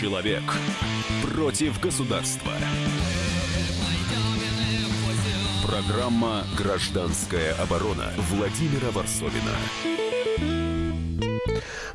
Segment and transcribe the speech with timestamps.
[0.00, 0.42] Человек
[1.22, 2.52] против государства.
[5.62, 9.52] Программа «Гражданская оборона» Владимира Варсовина.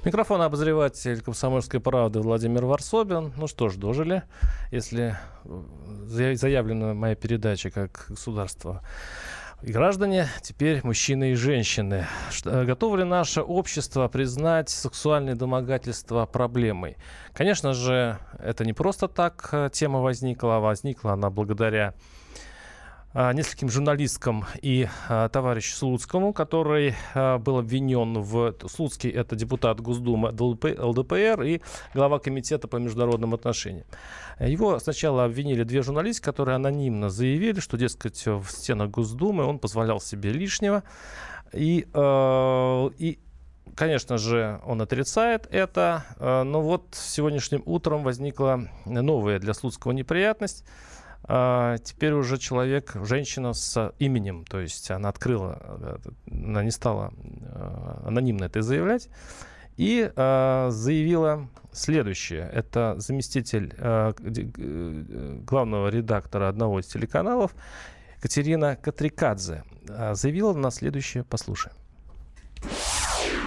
[0.03, 3.33] Микрофон обозреватель «Комсомольской правды» Владимир Варсобин.
[3.37, 4.21] Ну что ж, дожили.
[4.69, 5.17] Если
[6.03, 8.83] заявлена моя передача как государство
[9.65, 12.05] и граждане, теперь мужчины и женщины.
[12.43, 16.97] Готово ли наше общество признать сексуальные домогательства проблемой?
[17.33, 21.95] Конечно же, это не просто так э, тема возникла, а возникла она благодаря
[23.15, 28.53] нескольким журналисткам и а, товарищу Слуцкому, который а, был обвинен в...
[28.67, 31.61] Слуцкий— это депутат Госдумы ЛДПР и
[31.93, 33.85] глава комитета по международным отношениям.
[34.41, 40.01] Его сначала обвинили две журналистки, которые анонимно заявили, что, дескать, в стенах Госдумы он позволял
[40.01, 40.83] себе лишнего.
[41.53, 43.19] И, э, и
[43.75, 46.03] конечно же, он отрицает это.
[46.19, 50.65] Но вот сегодняшним утром возникла новая для Слуцкого неприятность.
[51.27, 55.97] А, теперь уже человек, женщина с именем, то есть она открыла, э,
[56.31, 59.09] она не стала э, анонимно это заявлять,
[59.77, 62.49] и э, заявила следующее.
[62.53, 67.55] Это заместитель э, э, главного редактора одного из телеканалов
[68.21, 69.63] Катерина Катрикадзе.
[70.13, 71.75] Заявила на следующее, послушаем.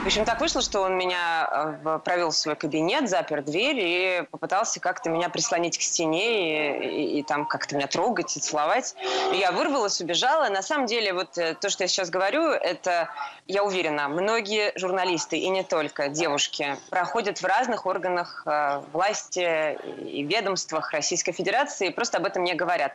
[0.09, 4.81] Общем, так вышло, что он меня э, провел в свой кабинет, запер дверь и попытался
[4.81, 8.95] как-то меня прислонить к стене и, и, и там как-то меня трогать и целовать.
[9.35, 10.49] Я вырвалась, убежала.
[10.49, 13.11] На самом деле, вот э, то, что я сейчас говорю, это,
[13.47, 20.23] я уверена, многие журналисты, и не только девушки, проходят в разных органах э, власти и
[20.23, 22.95] ведомствах Российской Федерации и просто об этом не говорят.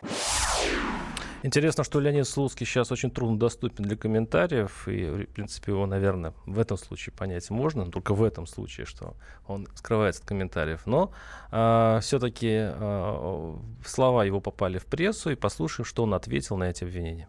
[1.43, 6.33] Интересно, что Леонид Слуцкий сейчас очень трудно доступен для комментариев, и, в принципе, его, наверное,
[6.45, 10.83] в этом случае понять можно, только в этом случае, что он скрывается от комментариев.
[10.85, 16.13] Но э, а, все-таки э, а, слова его попали в прессу, и послушаем, что он
[16.13, 17.27] ответил на эти обвинения.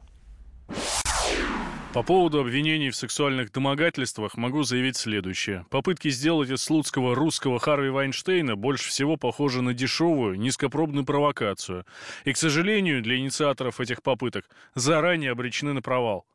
[1.94, 5.64] По поводу обвинений в сексуальных домогательствах могу заявить следующее.
[5.70, 11.86] Попытки сделать из слуцкого русского Харви Вайнштейна больше всего похожи на дешевую, низкопробную провокацию.
[12.24, 16.26] И, к сожалению, для инициаторов этих попыток заранее обречены на провал.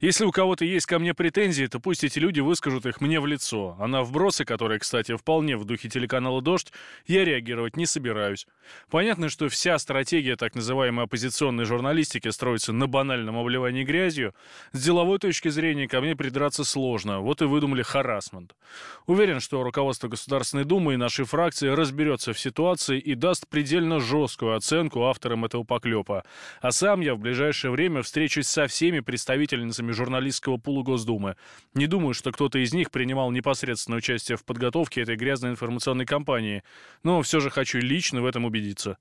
[0.00, 3.26] Если у кого-то есть ко мне претензии, то пусть эти люди выскажут их мне в
[3.26, 3.76] лицо.
[3.78, 6.72] А на вбросы, которые, кстати, вполне в духе телеканала «Дождь»,
[7.06, 8.46] я реагировать не собираюсь.
[8.90, 14.34] Понятно, что вся стратегия так называемой оппозиционной журналистики строится на банальном обливании грязью.
[14.72, 17.20] С деловой точки зрения ко мне придраться сложно.
[17.20, 18.54] Вот и выдумали харасмент.
[19.06, 24.56] Уверен, что руководство Государственной Думы и нашей фракции разберется в ситуации и даст предельно жесткую
[24.56, 26.24] оценку авторам этого поклепа.
[26.60, 31.36] А сам я в ближайшее время встречусь со всеми представителями представительницами журналистского пула Госдумы.
[31.74, 36.62] Не думаю, что кто-то из них принимал непосредственное участие в подготовке этой грязной информационной кампании,
[37.02, 38.96] но все же хочу лично в этом убедиться.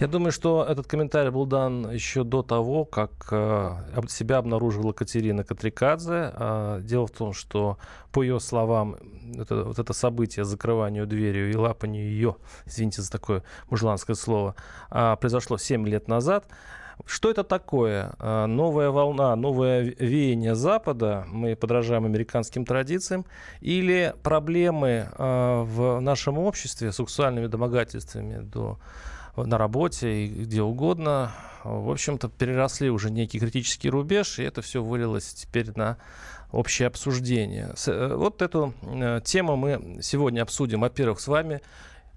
[0.00, 3.72] Я думаю, что этот комментарий был дан еще до того, как э,
[4.08, 6.32] себя обнаружила Катерина Катрикадзе.
[6.36, 7.78] Э, дело в том, что,
[8.12, 8.96] по ее словам,
[9.36, 14.54] это, вот это событие закрыванию дверью и лапанию ее, извините за такое мужланское слово,
[14.92, 16.44] э, произошло 7 лет назад.
[17.06, 18.12] Что это такое?
[18.18, 23.24] А, новая волна, новое веяние Запада, мы подражаем американским традициям,
[23.60, 28.78] или проблемы а, в нашем обществе с сексуальными домогательствами до
[29.36, 31.30] на работе и где угодно,
[31.62, 35.96] в общем-то, переросли уже некий критический рубеж, и это все вылилось теперь на
[36.50, 37.74] общее обсуждение.
[37.86, 41.60] Э, вот эту э, тему мы сегодня обсудим, во-первых, с вами.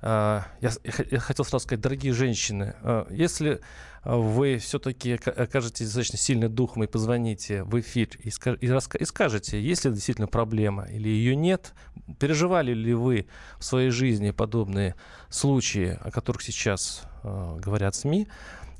[0.01, 0.71] А, я,
[1.19, 2.73] хотел сразу сказать, дорогие женщины,
[3.11, 3.61] если
[4.03, 9.85] вы все-таки окажетесь достаточно сильным духом и позвоните в эфир и, скаж, и, скажете, есть
[9.85, 11.73] ли действительно проблема или ее нет,
[12.19, 13.27] переживали ли вы
[13.59, 14.95] в своей жизни подобные
[15.29, 18.27] случаи, о которых сейчас э, говорят СМИ,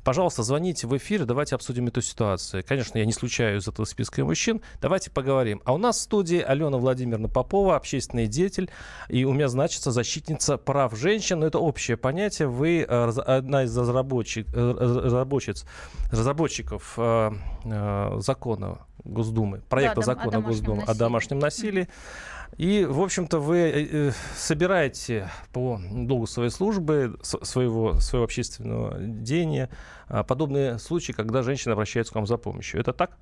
[0.04, 2.64] Пожалуйста, звоните в эфир, давайте обсудим эту ситуацию.
[2.66, 4.60] Конечно, я не случаю из этого списка мужчин.
[4.80, 5.62] Давайте поговорим.
[5.64, 8.68] А у нас в студии Алена Владимировна Попова, общественный деятель,
[9.08, 11.40] и у меня значится защитница прав женщин.
[11.40, 12.48] Но это общее понятие.
[12.48, 15.64] Вы э, одна из разработчик, э, разработчиц,
[16.10, 17.30] разработчиков э,
[18.18, 20.90] закона Госдумы, проекта да, закона Госдумы насилии.
[20.90, 21.88] о домашнем насилии.
[22.58, 29.70] И, в общем-то, вы э, э, собираете по долгу своей службы, своего, своего общественного деяния,
[30.08, 32.80] а, подобные случаи, когда женщины обращаются к вам за помощью.
[32.80, 33.16] Это так?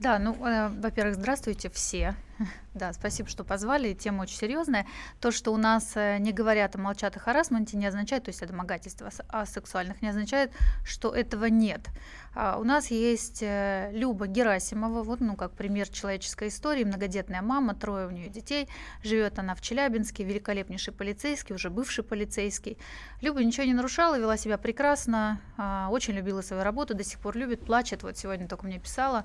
[0.00, 2.14] Да, ну, э, во-первых, здравствуйте все.
[2.72, 3.94] Да, спасибо, что позвали.
[3.94, 4.86] Тема очень серьезная.
[5.20, 8.42] То, что у нас э, не говорят и молчат о харасменте, не означает, то есть
[8.42, 10.52] о домогательствах о сексуальных, не означает,
[10.84, 11.88] что этого нет.
[12.32, 17.74] А у нас есть э, Люба Герасимова, вот, ну, как пример человеческой истории, многодетная мама,
[17.74, 18.68] трое у нее детей,
[19.02, 22.78] живет она в Челябинске, великолепнейший полицейский, уже бывший полицейский.
[23.20, 27.36] Люба ничего не нарушала, вела себя прекрасно, а, очень любила свою работу, до сих пор
[27.36, 29.24] любит, плачет, вот сегодня только мне писала.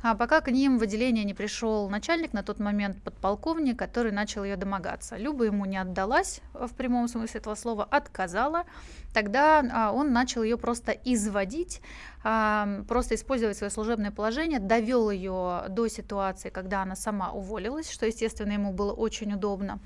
[0.00, 4.44] А пока к ним в отделение не пришел начальник, на тот момент подполковник, который начал
[4.44, 5.16] ее домогаться.
[5.16, 8.64] Люба ему не отдалась, в прямом смысле этого слова, отказала.
[9.12, 11.80] Тогда а, он начал ее просто изводить,
[12.22, 18.52] просто использовать свое служебное положение, довел ее до ситуации, когда она сама уволилась, что, естественно,
[18.52, 19.78] ему было очень удобно.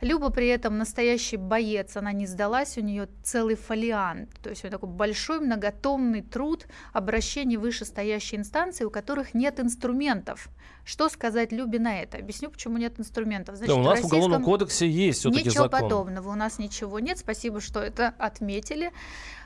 [0.00, 4.66] Люба при этом настоящий боец, она не сдалась, у нее целый фолиант, то есть у
[4.66, 10.48] нее такой большой многотомный труд обращений вышестоящей инстанции, у которых нет инструментов.
[10.84, 12.18] Что сказать Любе на это?
[12.18, 13.56] Объясню, почему нет инструментов.
[13.56, 15.80] Значит, да, у нас в Уголовном кодексе есть все-таки Ничего закон.
[15.82, 17.18] подобного, у нас ничего нет.
[17.18, 18.90] Спасибо, что это отметили.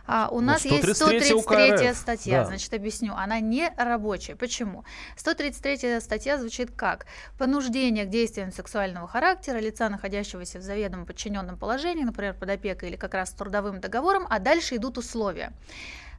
[0.06, 2.46] А, у ну, нас есть 133 статья, да.
[2.46, 3.14] значит, объясню.
[3.14, 4.36] Она не рабочая.
[4.36, 4.84] Почему?
[5.16, 7.06] 133 статья звучит как?
[7.38, 12.96] Понуждение к действиям сексуального характера лица, находящегося в заведомо подчиненном положении, например, под опекой или
[12.96, 15.52] как раз с трудовым договором, а дальше идут условия.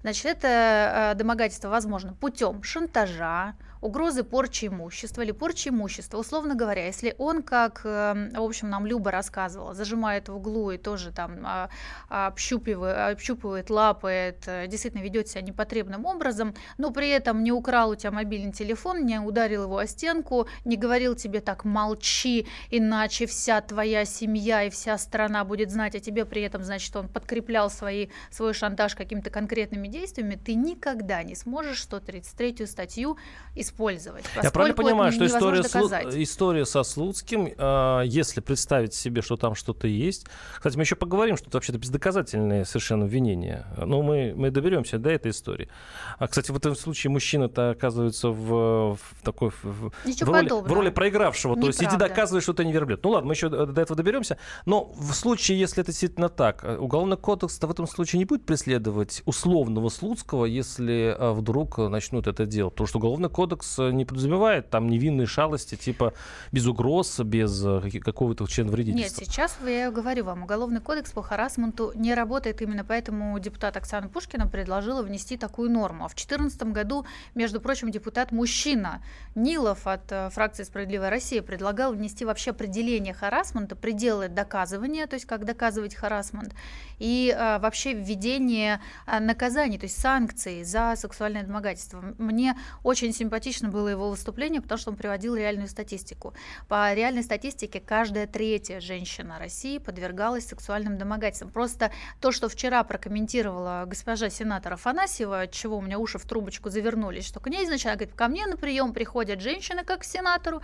[0.01, 3.55] Значит, это э, домогательство возможно путем шантажа,
[3.85, 6.17] угрозы порчи имущества или порчи имущества.
[6.17, 10.77] Условно говоря, если он, как, эм, в общем, нам Люба рассказывала, зажимает в углу и
[10.77, 11.69] тоже там а,
[12.09, 17.95] общупывает, общупывает лапает, э, действительно ведет себя непотребным образом, но при этом не украл у
[17.95, 23.61] тебя мобильный телефон, не ударил его о стенку, не говорил тебе так молчи, иначе вся
[23.61, 28.07] твоя семья и вся страна будет знать о тебе, при этом, значит, он подкреплял свои,
[28.31, 33.17] свой шантаж какими-то конкретными действиями, ты никогда не сможешь 133 статью
[33.53, 34.25] использовать использовать.
[34.41, 35.89] Я правильно понимаю, что история, Слу...
[35.89, 40.25] история со Слуцким, э, если представить себе, что там что-то есть...
[40.55, 43.65] Кстати, мы еще поговорим, что это вообще-то бездоказательные совершенно обвинения.
[43.77, 45.69] Но мы, мы доберемся до этой истории.
[46.17, 49.49] А, кстати, в этом случае мужчина-то оказывается в, в такой...
[49.49, 51.51] В, в, роли, в роли проигравшего.
[51.51, 51.77] Неправда.
[51.77, 53.03] То есть иди доказывай, что ты не верблюд.
[53.03, 54.37] Ну ладно, мы еще до этого доберемся.
[54.65, 58.45] Но в случае, если это действительно так, э, Уголовный кодекс в этом случае не будет
[58.45, 62.73] преследовать условного Слуцкого, если э, вдруг начнут это делать.
[62.73, 66.13] Потому что Уголовный кодекс кодекс э, не подразумевает там невинные шалости, типа
[66.51, 69.21] без угроз, без э, какого-то члена вредительства.
[69.21, 74.07] Нет, сейчас я говорю вам, уголовный кодекс по харасменту не работает, именно поэтому депутат Оксана
[74.07, 76.05] Пушкина предложила внести такую норму.
[76.05, 79.01] А в 2014 году, между прочим, депутат-мужчина
[79.35, 85.25] Нилов от э, фракции «Справедливая Россия» предлагал внести вообще определение харасмента, пределы доказывания, то есть
[85.25, 86.53] как доказывать харасмент,
[86.99, 88.79] и а, вообще введение
[89.19, 92.03] наказаний, то есть санкций за сексуальное домогательство.
[92.17, 96.33] Мне очень симпатично симпатично было его выступление, потому что он приводил реальную статистику.
[96.67, 101.51] По реальной статистике каждая третья женщина России подвергалась сексуальным домогательствам.
[101.51, 106.69] Просто то, что вчера прокомментировала госпожа сенатор Афанасьева, от чего у меня уши в трубочку
[106.69, 110.61] завернулись, что к ней изначально говорит, ко мне на прием приходят женщины как к сенатору,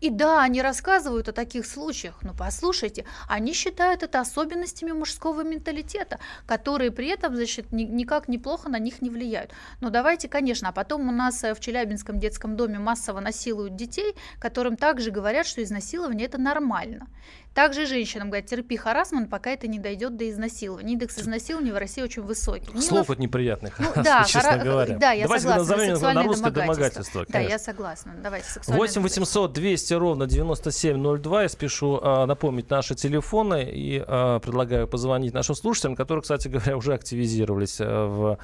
[0.00, 6.18] и да, они рассказывают о таких случаях, но послушайте, они считают это особенностями мужского менталитета,
[6.46, 9.52] которые при этом, значит, ни, никак неплохо на них не влияют.
[9.80, 14.14] Но давайте, конечно, а потом у нас э, в Челябинском детском доме массово насилуют детей,
[14.38, 17.06] которым также говорят, что изнасилование это нормально.
[17.56, 20.92] Также женщинам говорят, терпи харасман, пока это не дойдет до изнасилования.
[20.92, 22.78] Индекс изнасилования в России очень высокий.
[22.82, 24.62] Слов от неприятных, ну, да, честно хара...
[24.62, 24.98] говоря.
[24.98, 25.76] Да, я Давайте согласна.
[25.76, 27.24] назовем на русское домогательство.
[27.26, 28.14] Да, я согласна.
[28.22, 31.42] Давайте 8 800 200 ровно 9702.
[31.42, 36.76] Я спешу а, напомнить наши телефоны и а, предлагаю позвонить нашим слушателям, которые, кстати говоря,
[36.76, 38.38] уже активизировались а, в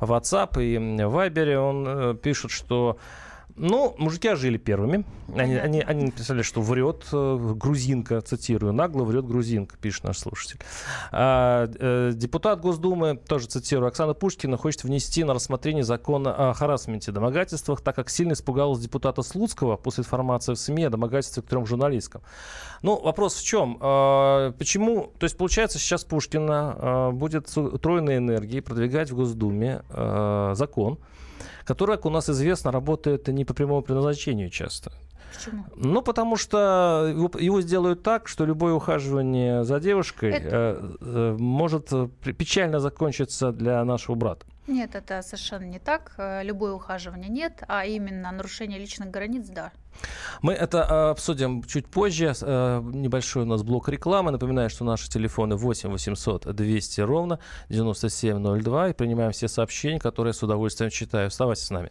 [0.00, 1.54] WhatsApp и Viber.
[1.54, 2.98] Он а, пишет, что
[3.56, 5.04] ну, мужики ожили первыми.
[5.34, 10.60] Они, они, они написали, что врет э, грузинка, цитирую, нагло врет грузинка, пишет наш слушатель.
[11.10, 17.12] А, э, депутат Госдумы, тоже цитирую, Оксана Пушкина хочет внести на рассмотрение закон о харасменте,
[17.12, 21.66] домогательствах, так как сильно испугалась депутата Слуцкого после информации в СМИ о домогательстве к трем
[21.66, 22.22] журналисткам.
[22.82, 23.78] Ну, вопрос в чем?
[23.80, 25.12] А, почему?
[25.18, 30.98] То есть, получается, сейчас Пушкина а, будет с утроенной энергией продвигать в Госдуме а, закон,
[31.66, 34.92] который, как у нас известно, работает не по прямому предназначению часто.
[35.34, 35.64] Почему?
[35.76, 40.48] Ну, потому что его, сделают так, что любое ухаживание за девушкой это...
[40.50, 41.90] э, э, может
[42.22, 44.46] печально закончиться для нашего брата.
[44.66, 46.14] Нет, это совершенно не так.
[46.18, 49.72] Э, любое ухаживание нет, а именно нарушение личных границ, да.
[50.42, 52.34] Мы это э, обсудим чуть позже.
[52.40, 54.32] Э, небольшой у нас блок рекламы.
[54.32, 58.88] Напоминаю, что наши телефоны 8 800 200 ровно 9702.
[58.88, 61.28] И принимаем все сообщения, которые с удовольствием читаю.
[61.28, 61.90] Оставайтесь с нами.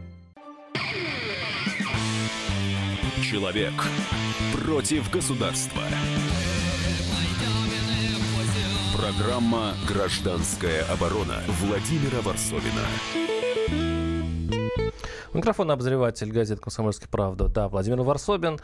[3.31, 3.71] Человек
[4.51, 5.81] против государства.
[8.93, 12.81] Программа «Гражданская оборона» Владимира Варсовина.
[15.33, 17.47] Микрофон обозреватель газет «Комсомольская правда».
[17.47, 18.59] Да, Владимир Варсобин.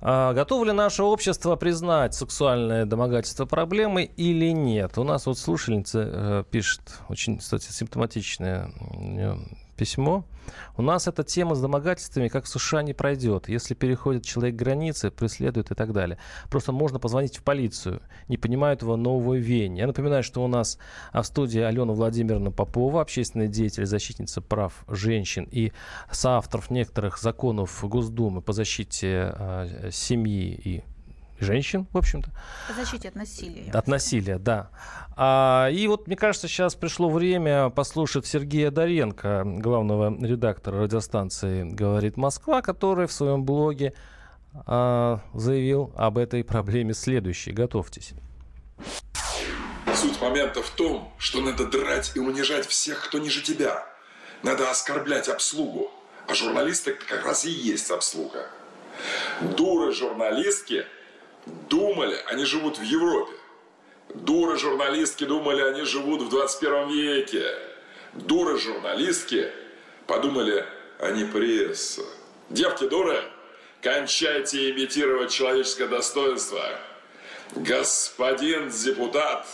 [0.00, 4.98] А, готово ли наше общество признать сексуальное домогательство проблемой или нет?
[4.98, 8.72] У нас вот слушательница э, пишет очень, кстати, симптоматичное
[9.74, 10.24] письмо.
[10.76, 13.48] У нас эта тема с домогательствами, как в США, не пройдет.
[13.48, 16.18] Если переходит человек границы, преследует и так далее.
[16.50, 18.02] Просто можно позвонить в полицию.
[18.28, 19.82] Не понимают его нового веяния.
[19.82, 20.78] Я напоминаю, что у нас
[21.12, 25.72] в студии Алена Владимировна Попова, общественный деятель, защитница прав женщин и
[26.10, 30.84] соавторов некоторых законов Госдумы по защите э, семьи и
[31.44, 32.30] женщин, в общем-то.
[32.68, 33.70] По защите от насилия.
[33.72, 34.70] От насилия, да.
[35.16, 42.16] А, и вот, мне кажется, сейчас пришло время послушать Сергея Доренко, главного редактора радиостанции «Говорит
[42.16, 43.94] Москва», который в своем блоге
[44.66, 47.54] а, заявил об этой проблеме следующее.
[47.54, 48.12] Готовьтесь.
[49.94, 53.86] Суть момента в том, что надо драть и унижать всех, кто ниже тебя.
[54.42, 55.90] Надо оскорблять обслугу.
[56.26, 58.48] А журналисты как раз и есть обслуга.
[59.56, 60.86] Дуры журналистки
[61.46, 63.32] думали, они живут в Европе.
[64.14, 67.46] Дуры журналистки думали, они живут в 21 веке.
[68.12, 69.50] Дуры журналистки
[70.06, 70.64] подумали,
[70.98, 72.02] они пресса.
[72.50, 73.22] Девки дуры,
[73.82, 76.62] кончайте имитировать человеческое достоинство.
[77.56, 79.46] Господин депутат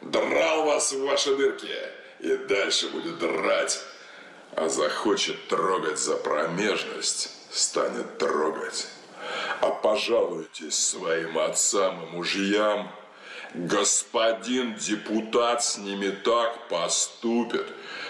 [0.00, 1.76] драл вас в ваши дырки
[2.20, 3.80] и дальше будет драть.
[4.56, 8.88] А захочет трогать за промежность, станет трогать
[9.60, 12.90] а пожалуйтесь своим отцам и мужьям,
[13.54, 17.66] господин депутат с ними так поступит,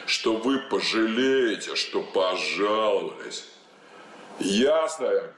[0.06, 3.44] что вы пожалеете, что пожаловались.
[4.38, 5.34] Ясно я говорю?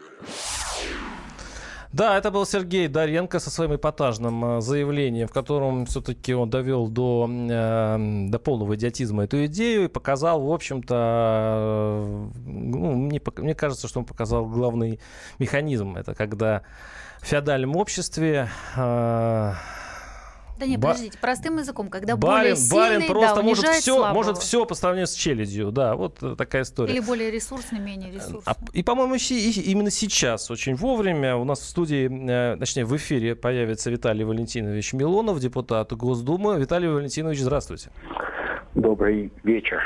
[1.92, 6.88] Да, это был Сергей Доренко со своим эпатажным э, заявлением, в котором все-таки он довел
[6.88, 13.54] до, э, до полного идиотизма эту идею и показал, в общем-то, э, ну, мне, мне
[13.54, 15.00] кажется, что он показал главный
[15.38, 15.96] механизм.
[15.96, 16.62] Это когда
[17.20, 18.48] в феодальном обществе
[20.62, 24.12] да нет, Ба- подождите, простым языком, когда барин, более сильный, барин просто да, может все,
[24.12, 26.92] может все по сравнению с челядью, да, вот такая история.
[26.92, 28.52] Или более ресурсный, менее ресурсный.
[28.52, 32.08] А, и, по-моему, именно сейчас, очень вовремя, у нас в студии,
[32.54, 36.60] э, точнее, в эфире появится Виталий Валентинович Милонов, депутат Госдумы.
[36.60, 37.90] Виталий Валентинович, здравствуйте.
[38.74, 39.82] Добрый вечер.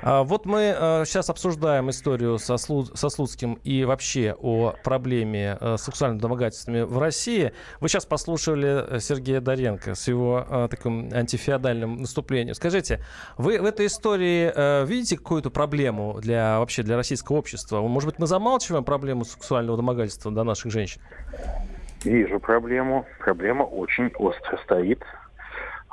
[0.00, 5.58] А, вот мы сейчас э, обсуждаем историю со, Слу, со Слуцким и вообще о проблеме
[5.60, 7.52] э, сексуальных домогательствами в России.
[7.80, 12.54] Вы сейчас послушали э, Сергея Доренко с его таким антифеодальным наступлением.
[12.54, 13.00] Скажите,
[13.36, 17.80] вы в этой истории видите какую-то проблему для вообще для российского общества?
[17.80, 21.00] Может быть, мы замалчиваем проблему сексуального домогательства до наших женщин?
[22.04, 23.06] Вижу проблему.
[23.18, 25.02] Проблема очень остро стоит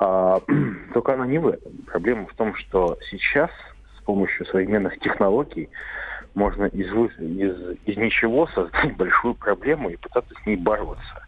[0.01, 0.41] а,
[0.93, 1.71] только она не в этом.
[1.85, 3.51] Проблема в том, что сейчас
[3.97, 5.69] с помощью современных технологий
[6.33, 11.27] можно из, из, из ничего создать большую проблему и пытаться с ней бороться.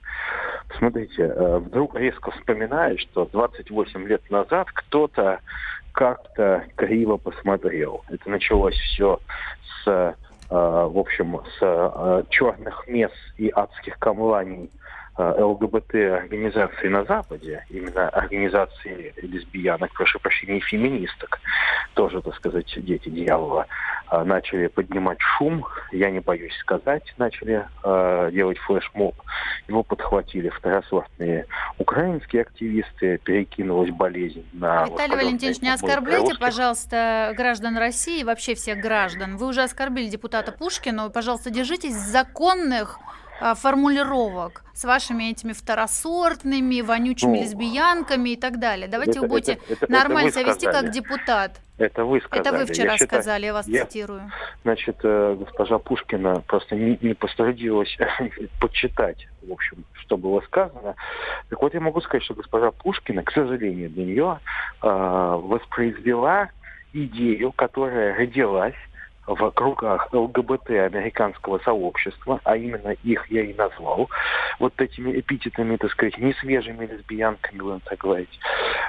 [0.80, 5.40] Смотрите, э, вдруг резко вспоминает, что 28 лет назад кто-то
[5.92, 8.04] как-то криво посмотрел.
[8.10, 9.20] Это началось все
[9.84, 10.14] с, э,
[10.50, 14.72] в общем, с э, черных мес и адских камланий
[15.18, 21.40] ЛГБТ-организации на Западе, именно организации лесбиянок, прошу прощения, феминисток,
[21.94, 23.68] тоже, так сказать, дети дьявола,
[24.12, 29.16] э, начали поднимать шум, я не боюсь сказать, начали э, делать флешмоб.
[29.68, 31.46] Его подхватили второсортные
[31.78, 34.86] украинские активисты, перекинулась болезнь на...
[34.86, 36.40] Виталий Валентинович, не оскорбляйте, русских.
[36.40, 39.38] пожалуйста, граждан России и вообще всех граждан.
[39.38, 43.00] Вы уже оскорбили депутата Пушкина, пожалуйста, держитесь законных
[43.56, 48.88] формулировок с вашими этими второсортными, вонючими ну, лесбиянками и так далее.
[48.88, 51.60] Давайте это, вы будете это, это, нормально это себя вести как депутат.
[51.78, 52.42] Это вы сказали.
[52.42, 54.32] Это вы вчера я считаю, сказали, я вас я, цитирую.
[54.64, 57.98] Значит, э, госпожа Пушкина просто не, не потрудилась
[58.60, 60.96] почитать, в общем, что было сказано.
[61.50, 64.40] Так вот, я могу сказать, что госпожа Пушкина, к сожалению, для нее
[64.82, 66.50] э, воспроизвела
[66.94, 68.76] идею, которая родилась
[69.28, 74.10] в кругах ЛГБТ американского сообщества, а именно их я и назвал,
[74.60, 78.40] вот этими эпитетами, так сказать, несвежими лесбиянками, будем так говорить.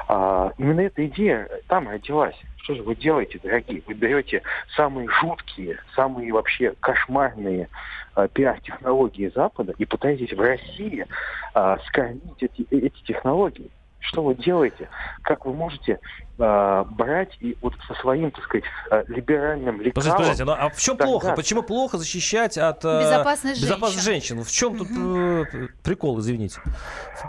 [0.09, 2.37] А, именно эта идея там родилась.
[2.65, 3.83] Что же вы делаете, дорогие?
[3.87, 4.43] Вы берете
[4.75, 7.69] самые жуткие, самые вообще кошмарные
[8.17, 11.07] э, пиар-технологии Запада и пытаетесь в России
[11.55, 13.71] э, скормить эти, эти технологии.
[14.01, 14.89] Что вы делаете?
[15.23, 15.99] Как вы можете
[16.39, 19.95] э, брать и вот со своим, так сказать, э, либеральным лекалом...
[19.95, 21.11] Подождите, подождите, ну а в чем тогда...
[21.11, 21.33] плохо?
[21.35, 24.37] Почему плохо защищать от э, безопасность, безопасность женщин?
[24.37, 24.45] женщин?
[24.45, 26.61] В чем тут э, прикол, извините?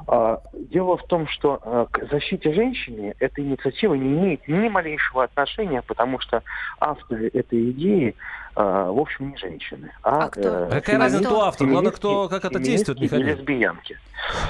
[0.07, 5.23] А, дело в том, что э, к защите женщины эта инициатива не имеет ни малейшего
[5.23, 6.43] отношения, потому что
[6.79, 8.15] авторы этой идеи
[8.57, 9.91] а, в общем, не женщины.
[10.01, 10.41] А, а кто?
[10.41, 11.67] Э, Какая разница, кто автор?
[11.67, 13.29] Главное, кто, как это действует, механизм.
[13.31, 13.99] лесбиянки.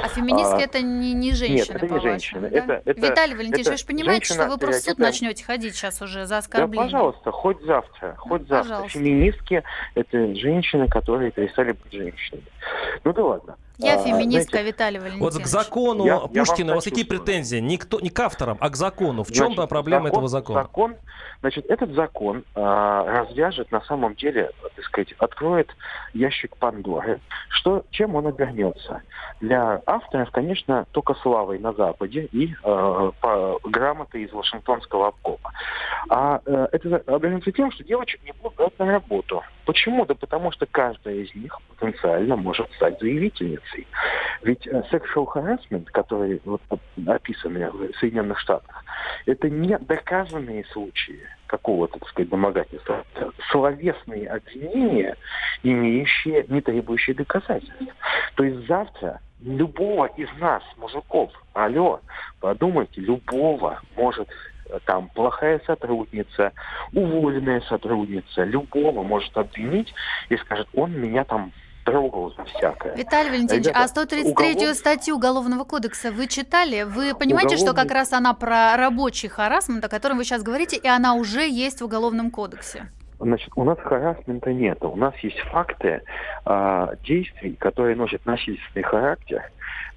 [0.04, 2.42] А феминистка а, это не, не женщина, Нет, это не женщина.
[2.42, 2.48] Да?
[2.48, 6.02] Это, это, Виталий Валентинович, вы же понимаете, что вы просто в суд начнете ходить сейчас
[6.02, 6.90] уже за оскорбление?
[6.90, 8.70] Да, пожалуйста, хоть завтра, хоть завтра.
[8.70, 9.00] Пожалуйста.
[9.00, 9.64] Феминистки–
[9.96, 12.46] это женщины, которые перестали быть женщинами.
[13.04, 13.58] Ну да ладно.
[13.78, 15.34] Я а, феминистка, знаете, Виталий Валентинович.
[15.34, 17.58] Вот к закону я, Пушкина я у вас какие претензии?
[17.58, 19.24] Не, кто, не к авторам, а к закону.
[19.24, 20.62] В чем значит, проблема закон, этого закона?
[20.62, 20.96] Закон,
[21.42, 25.76] значит, этот закон а, развяжет на самом деле, так сказать, откроет
[26.14, 27.20] ящик Пандоры.
[27.50, 29.02] Что, чем он обернется?
[29.42, 35.52] Для авторов, конечно, только славой на Западе и а, по, грамотой из Вашингтонского обкома.
[36.10, 36.40] А а
[36.72, 39.44] это обернется тем, что девочек не будут брать на работу.
[39.66, 40.06] Почему?
[40.06, 43.65] Да потому что каждая из них потенциально может стать заявительницей.
[44.44, 46.62] Ведь э, sexual harassment, который вот,
[47.08, 48.84] описаны в Соединенных Штатах,
[49.26, 53.04] это не доказанные случаи какого-то, так сказать, домогательства.
[53.16, 55.16] Это словесные обвинения,
[55.64, 57.74] имеющие, не требующие доказательств.
[58.36, 62.02] То есть завтра любого из нас, мужиков, алло,
[62.40, 64.30] подумайте, любого может
[64.86, 66.54] там плохая сотрудница,
[66.94, 69.94] уволенная сотрудница, любого может обвинить
[70.30, 71.52] и скажет, он меня там
[71.86, 72.96] трогал за всякое.
[72.96, 74.76] Виталий Валентинович, Ребята, а 133 уголов...
[74.76, 76.84] статью Уголовного кодекса вы читали?
[76.84, 77.58] Вы понимаете, Уголовный...
[77.58, 81.48] что как раз она про рабочий харасмент, о котором вы сейчас говорите, и она уже
[81.48, 82.92] есть в Уголовном кодексе?
[83.20, 84.84] Значит, у нас харасмента нет.
[84.84, 86.02] У нас есть факты
[86.46, 89.42] э, действий, которые носят насильственный характер,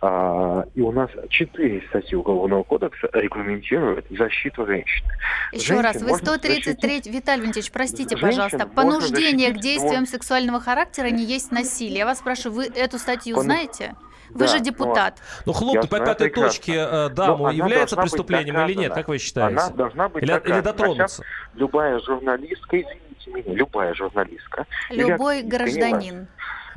[0.01, 5.05] а, и у нас четыре статьи Уголовного кодекса регламентируют защиту женщин.
[5.53, 7.13] Еще Женщин раз, вы 133, защитить...
[7.13, 10.09] Виталий Валентинович, простите, Женщин пожалуйста, понуждение к действиям двор...
[10.09, 11.99] сексуального характера не есть насилие.
[11.99, 13.45] Я вас спрашиваю, вы эту статью Пон...
[13.45, 13.97] знаете?
[14.31, 15.19] Вы да, же депутат.
[15.47, 19.19] Но, ну, хлопнуть по пятой точке э, даму но является преступлением или нет, как вы
[19.19, 19.59] считаете?
[19.59, 21.25] Она должна быть или, или дотронуться?
[21.55, 24.67] Любая журналистка, извините меня, любая журналистка.
[24.91, 26.29] Любой гражданин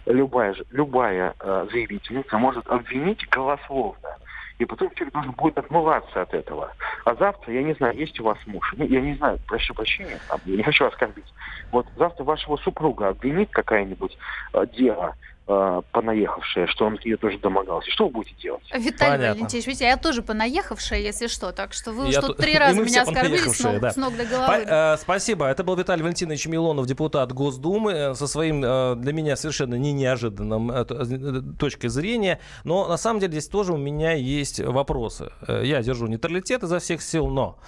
[0.06, 4.18] любая, любая э, заявительница может обвинить голословно.
[4.60, 6.72] И потом человек должен будет отмываться от этого.
[7.06, 10.20] А завтра, я не знаю, есть у вас муж, ну, я не знаю, прошу прощения,
[10.46, 11.34] я не хочу оскорбить.
[11.72, 14.18] Вот завтра вашего супруга обвинит какая-нибудь
[14.54, 15.16] э, дело,
[15.52, 17.92] э, понаехавшая, что он ее тоже домогался.
[17.92, 18.64] Что вы будете делать?
[18.74, 19.34] Виталий Понятно.
[19.34, 23.04] Валентинович, видите, я тоже понаехавшая, если что, так что вы я тут три раза меня
[23.04, 23.92] оскорбили с ног, да.
[23.92, 24.66] с ног до головы.
[24.66, 25.46] По, э, спасибо.
[25.46, 29.92] Это был Виталий Валентинович Милонов, депутат Госдумы, э, со своим э, для меня совершенно не
[29.94, 32.40] неожиданным э, э, точкой зрения.
[32.64, 35.32] Но на самом деле здесь тоже у меня есть вопросы.
[35.48, 37.60] Я держу нейтралитет изо всех сил, но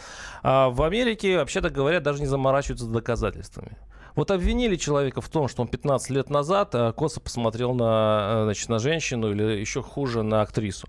[0.44, 3.78] э, в Америке, вообще-то говоря, даже не заморачиваются доказательствами.
[4.16, 8.44] Вот обвинили человека в том, что он 15 лет назад э, косо посмотрел на, э,
[8.46, 10.88] значит, на женщину или еще хуже на актрису.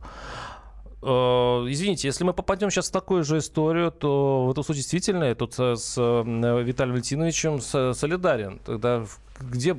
[1.03, 1.07] Э,
[1.69, 5.35] извините, если мы попадем сейчас в такую же историю, то в этом случае действительно я
[5.35, 7.61] тут с Виталием Валентиновичем
[7.95, 8.61] солидарен.
[8.65, 9.05] Тогда
[9.41, 9.77] где,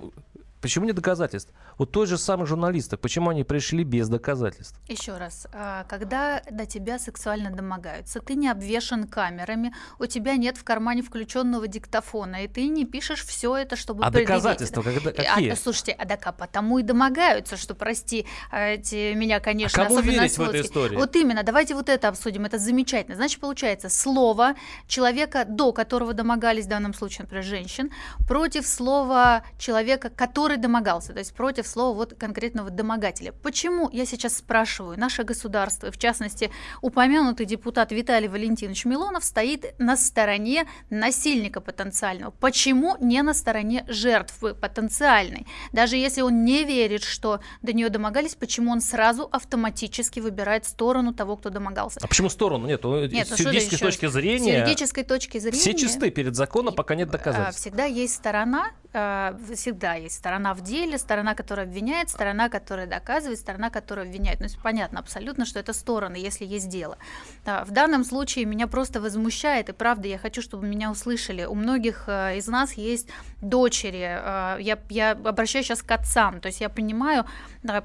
[0.62, 1.54] почему не доказательств?
[1.78, 4.80] Вот той же самый журналисток, почему они пришли без доказательств?
[4.88, 10.58] Еще раз, а, когда до тебя сексуально домогаются, ты не обвешен камерами, у тебя нет
[10.58, 15.52] в кармане включенного диктофона, и ты не пишешь все это, чтобы А доказательства когда, какие?
[15.52, 20.22] А, слушайте, а да, потому и домогаются, что, прости, эти, меня, конечно, а кому особенно
[20.22, 20.96] верить в этой истории?
[20.96, 23.16] Вот именно, давайте вот это обсудим, это замечательно.
[23.16, 24.56] Значит, получается, слово
[24.88, 27.92] человека, до которого домогались, в данном случае, например, женщин,
[28.28, 33.32] против слова человека, который домогался, то есть против против слова вот конкретного домогателя.
[33.32, 36.52] Почему, я сейчас спрашиваю, наше государство, в частности,
[36.82, 42.32] упомянутый депутат Виталий Валентинович Милонов стоит на стороне насильника потенциального?
[42.32, 45.46] Почему не на стороне жертвы потенциальной?
[45.74, 51.14] Даже если он не верит, что до нее домогались, почему он сразу автоматически выбирает сторону
[51.14, 52.00] того, кто домогался?
[52.02, 52.68] А почему сторону?
[52.68, 54.54] Нет, нет с юридической точки зрения...
[54.54, 55.60] С юридической точки зрения...
[55.60, 57.62] Все чисты перед законом, пока нет доказательств.
[57.62, 63.40] Всегда есть сторона, э, всегда есть сторона в деле, сторона, которая обвиняет, сторона, которая доказывает,
[63.40, 64.40] сторона, которая обвиняет.
[64.40, 66.98] Ну, понятно абсолютно, что это стороны, если есть дело.
[67.46, 71.46] В данном случае меня просто возмущает, и правда, я хочу, чтобы меня услышали.
[71.46, 73.10] У многих э, из нас есть
[73.42, 74.04] дочери.
[74.04, 77.26] Э, я, я обращаюсь сейчас к отцам, то есть я понимаю,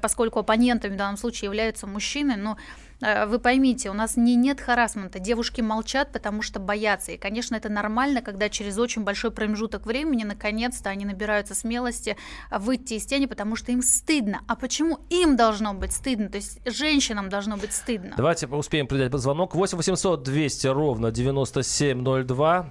[0.01, 2.57] поскольку оппонентами в данном случае являются мужчины, но
[3.01, 7.11] вы поймите, у нас не нет харасмента, девушки молчат, потому что боятся.
[7.11, 12.17] И, конечно, это нормально, когда через очень большой промежуток времени, наконец-то, они набираются смелости
[12.51, 14.41] выйти из тени, потому что им стыдно.
[14.47, 16.29] А почему им должно быть стыдно?
[16.29, 18.13] То есть женщинам должно быть стыдно.
[18.17, 19.55] Давайте успеем принять звонок.
[19.55, 22.69] 8 800 200 ровно 9702.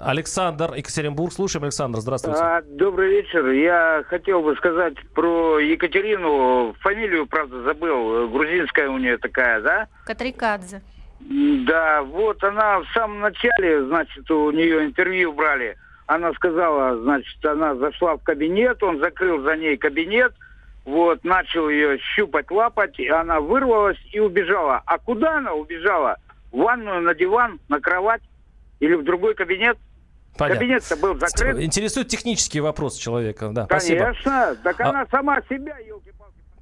[0.00, 1.32] Александр, Екатеринбург.
[1.32, 2.40] Слушаем, Александр, здравствуйте.
[2.40, 3.50] А, добрый вечер.
[3.50, 6.74] Я хотел бы сказать про Екатерину.
[6.80, 8.28] Фамилию, правда, забыл.
[8.28, 9.88] Грузинская у нее такая, да?
[10.04, 10.82] Катрикадзе.
[11.20, 15.76] Да, вот она в самом начале, значит, у нее интервью брали.
[16.06, 20.32] Она сказала, значит, она зашла в кабинет, он закрыл за ней кабинет,
[20.84, 24.82] вот, начал ее щупать, лапать, и она вырвалась и убежала.
[24.86, 26.16] А куда она убежала?
[26.50, 28.22] В ванную, на диван, на кровать
[28.80, 29.78] или в другой кабинет?
[30.36, 30.58] Понятно.
[30.58, 31.60] Кабинет-то был закрыт.
[31.60, 33.66] Интересует технический вопрос человека, да.
[33.66, 34.56] Конечно, Спасибо.
[34.64, 34.88] так а...
[34.88, 36.10] она сама себя, елки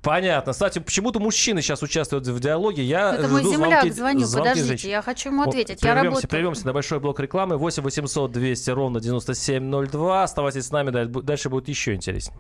[0.03, 0.53] Понятно.
[0.53, 2.85] Кстати, почему-то мужчины сейчас участвуют в диалоге.
[2.85, 4.27] Я Это мой земляк звонки, звонил.
[4.27, 4.91] Звонки Подождите, женщин.
[4.91, 5.81] я хочу ему ответить.
[5.81, 6.29] Прервемся, я работаю.
[6.31, 7.57] прервемся на большой блок рекламы.
[7.57, 10.23] 8 800 200 ровно 9702.
[10.23, 12.39] Оставайтесь с нами, дальше будет еще интереснее.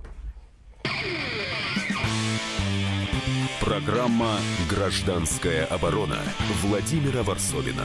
[3.61, 4.37] Программа
[4.71, 6.17] «Гражданская оборона»
[6.63, 7.85] Владимира Варсовина.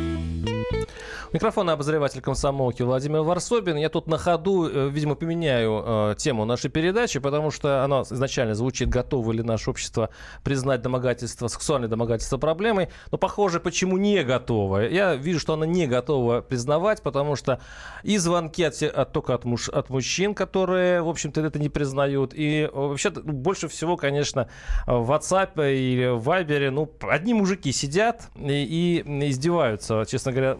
[1.33, 3.77] Микрофон обозреватель комсомолки Владимир Варсобин.
[3.77, 8.53] Я тут на ходу, э, видимо, поменяю э, тему нашей передачи, потому что она изначально
[8.53, 10.09] звучит, готово ли наше общество
[10.43, 12.89] признать домогательство, сексуальное домогательство проблемой.
[13.11, 14.89] Но, похоже, почему не готово.
[14.89, 17.61] Я вижу, что она не готова признавать, потому что
[18.03, 22.33] и звонки от, от, только от, муж, от мужчин, которые, в общем-то, это не признают.
[22.35, 24.49] И вообще больше всего, конечно,
[24.85, 30.57] в WhatsApp или в Viber, ну, одни мужики сидят и, и издеваются, честно говоря,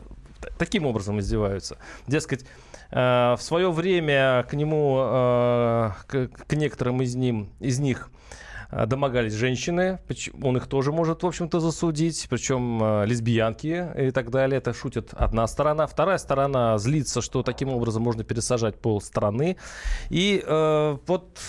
[0.57, 1.77] таким образом издеваются.
[2.07, 2.45] Дескать,
[2.91, 8.09] э, в свое время к нему, э, к, к некоторым из, ним, из них
[8.71, 9.99] э, домогались женщины,
[10.41, 14.57] он их тоже может, в общем-то, засудить, причем лесбиянки и так далее.
[14.57, 15.87] Это шутит одна сторона.
[15.87, 19.57] Вторая сторона злится, что таким образом можно пересажать пол страны.
[20.09, 21.39] И э, вот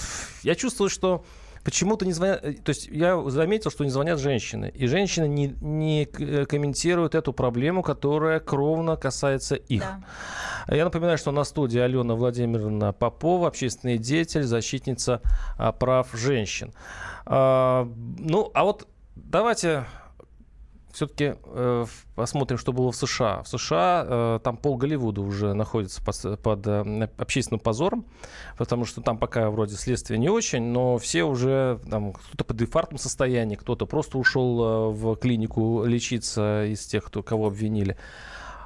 [0.43, 1.25] я чувствую, что
[1.65, 2.45] почему-то не звонят...
[2.45, 4.71] Э, то есть я заметил, что не звонят женщины.
[4.75, 9.83] И женщины не, не э, комментируют эту проблему, которая кровно касается их.
[9.83, 10.75] Да.
[10.75, 15.21] Я напоминаю, что на студии Алена Владимировна Попова, общественный деятель, защитница
[15.59, 16.73] а, прав женщин.
[17.27, 19.87] А, ну, а вот давайте
[20.93, 23.43] все-таки э, посмотрим, что было в США.
[23.43, 28.05] В США э, там пол Голливуда уже находится под, под э, общественным позором,
[28.59, 32.99] потому что там пока вроде следствие не очень, но все уже, там, кто-то под инфарктном
[32.99, 37.97] состоянии, кто-то просто ушел э, в клинику лечиться из тех, кто, кого обвинили.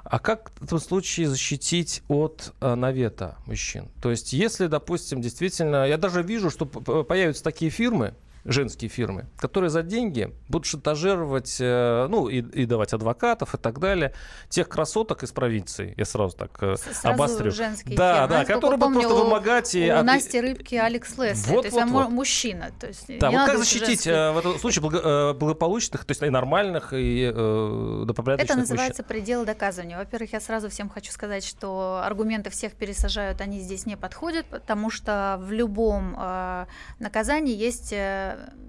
[0.08, 3.88] А как в этом случае защитить от э, навета мужчин?
[4.00, 8.14] То есть, если, допустим, действительно, я даже вижу, что появятся такие фирмы,
[8.46, 13.78] женские фирмы, которые за деньги будут шантажировать, э, ну, и, и давать адвокатов и так
[13.78, 14.12] далее,
[14.48, 17.50] тех красоток из провинции, я сразу так э, сразу обострю.
[17.50, 18.28] женские да, фирмы.
[18.28, 19.74] Да, которые будут просто вымогать.
[19.74, 19.90] У, и...
[19.90, 22.10] у Насти Рыбки Алекс Лесли, вот, то есть вот, вот.
[22.10, 22.70] мужчина.
[22.78, 24.14] То есть да, вот как защитить женские...
[24.14, 29.16] Э, в этом случае благополучных, то есть и нормальных, и э, добропорядочных Это называется мужчин.
[29.16, 29.98] предел доказывания.
[29.98, 34.90] Во-первых, я сразу всем хочу сказать, что аргументы всех пересажают, они здесь не подходят, потому
[34.90, 36.66] что в любом э,
[36.98, 37.92] наказании есть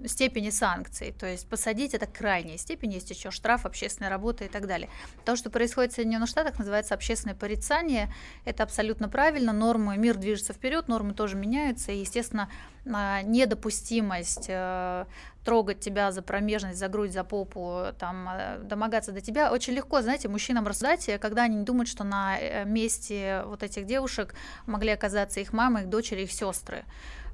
[0.06, 1.12] степени санкций.
[1.12, 4.88] То есть посадить это крайняя степень, есть еще штраф, общественная работа и так далее.
[5.24, 8.12] То, что происходит в Соединенных Штатах, называется общественное порицание.
[8.44, 9.52] Это абсолютно правильно.
[9.52, 11.92] Нормы, мир движется вперед, нормы тоже меняются.
[11.92, 12.48] И, естественно,
[12.90, 15.04] а, недопустимость э,
[15.44, 20.00] трогать тебя за промежность, за грудь, за попу, там, э, домогаться до тебя, очень легко,
[20.00, 24.34] знаете, мужчинам рассуждать, когда они не думают, что на э, месте вот этих девушек
[24.66, 26.84] могли оказаться их мамы, их дочери, их сестры.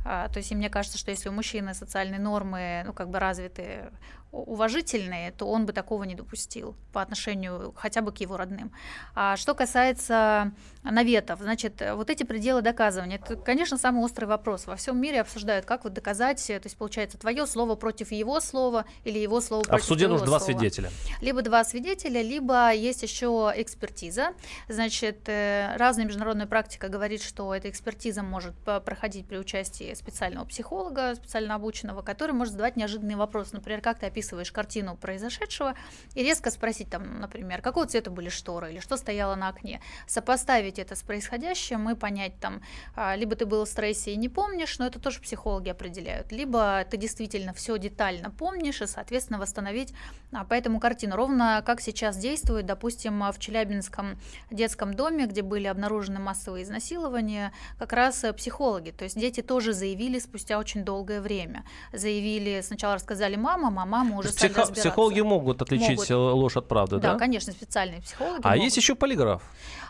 [0.05, 3.19] А, то есть, и мне кажется, что если у мужчины социальные нормы, ну, как бы
[3.19, 3.91] развиты
[4.35, 8.73] уважительный, то он бы такого не допустил по отношению хотя бы к его родным.
[9.15, 14.67] А что касается наветов, значит, вот эти пределы доказывания, это, конечно, самый острый вопрос.
[14.67, 18.85] Во всем мире обсуждают, как вот доказать, то есть получается твое слово против его слова
[19.05, 20.59] или его слово против А в суде нужно два слова.
[20.59, 20.91] свидетеля.
[21.21, 24.35] Либо два свидетеля, либо есть еще экспертиза.
[24.69, 31.15] Значит, э, разная международная практика говорит, что эта экспертиза может проходить при участии специального психолога,
[31.15, 33.51] специально обученного, который может задавать неожиданные вопросы.
[33.55, 35.75] Например, как ты описываешь картину произошедшего
[36.15, 39.81] и резко спросить, там, например, какого цвета были шторы или что стояло на окне.
[40.07, 42.63] Сопоставить это с происходящим и понять, там,
[42.95, 46.85] а, либо ты был в стрессе и не помнишь, но это тоже психологи определяют, либо
[46.91, 49.95] ты действительно все детально помнишь и, соответственно, восстановить
[50.33, 51.17] а, по этому картину.
[51.17, 54.19] Ровно как сейчас действует, допустим, в Челябинском
[54.51, 58.91] детском доме, где были обнаружены массовые изнасилования, как раз психологи.
[58.91, 61.65] То есть дети тоже заявили спустя очень долгое время.
[61.93, 66.11] Заявили, сначала рассказали мама, а мама уже стали Психо- Психологи могут отличить Могут.
[66.11, 67.13] э, ложь от правды, да?
[67.13, 68.41] Да, конечно, специальные психологи.
[68.43, 68.65] А могут.
[68.65, 69.43] есть еще полиграф.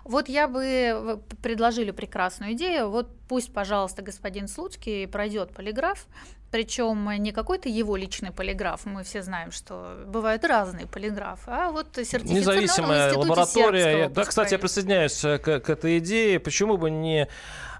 [0.05, 2.91] Вот я бы э, предложили прекрасную идею.
[2.91, 6.07] Вот пусть, пожалуйста, господин Слуцкий пройдет полиграф,
[6.51, 11.89] причем не какой-то его личный полиграф, мы все знаем, что бывают разные полиграфы, а вот
[11.95, 14.09] сертифицированный Независимая лаборатория.
[14.09, 16.39] Да, кстати, я присоединяюсь э, к, к этой идее.
[16.39, 17.29] Почему бы не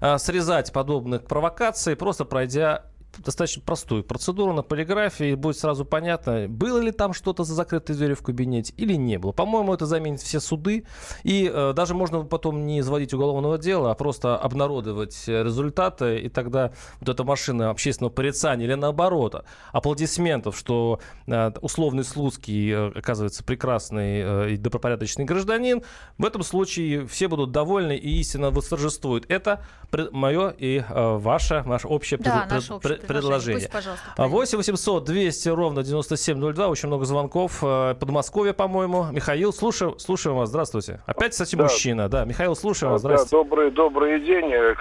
[0.01, 2.85] а, срезать подобных провокаций, просто пройдя
[3.19, 7.95] достаточно простую процедуру на полиграфии, и будет сразу понятно, было ли там что-то за закрытой
[7.95, 9.31] дверью в кабинете или не было.
[9.31, 10.85] По-моему, это заменит все суды,
[11.23, 16.29] и э, даже можно потом не изводить уголовного дела, а просто обнародовать э, результаты, и
[16.29, 23.43] тогда вот эта машина общественного порицания или наоборот, аплодисментов, что э, условный Слуцкий э, оказывается
[23.43, 25.81] прекрасный э, и добропорядочный гражданин,
[26.17, 29.25] в этом случае все будут довольны и истина восторжествует.
[29.29, 29.65] Это
[30.11, 30.83] мое и э,
[31.17, 33.07] ваше, наше общее Да, пред- наше пред- общее пред- предложение.
[33.07, 33.59] предложение.
[33.59, 34.33] Пусть, пожалуйста, пройдет.
[34.33, 36.67] 8 800 200 ровно 9702.
[36.67, 37.59] Очень много звонков.
[37.63, 39.05] Э, Подмосковье, по-моему.
[39.11, 40.49] Михаил, слушаем, слушаем вас.
[40.49, 41.01] Здравствуйте.
[41.05, 41.63] Опять, кстати, Да.
[41.63, 42.09] мужчина.
[42.09, 43.01] Да, Михаил, слушаем вас.
[43.01, 43.43] Да, Здравствуйте.
[43.43, 44.45] добрый, добрый день.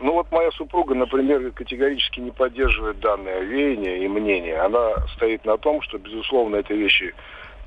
[0.00, 4.60] Ну вот моя супруга, например, категорически не поддерживает данное веяние и мнение.
[4.60, 7.14] Она стоит на том, что, безусловно, эти вещи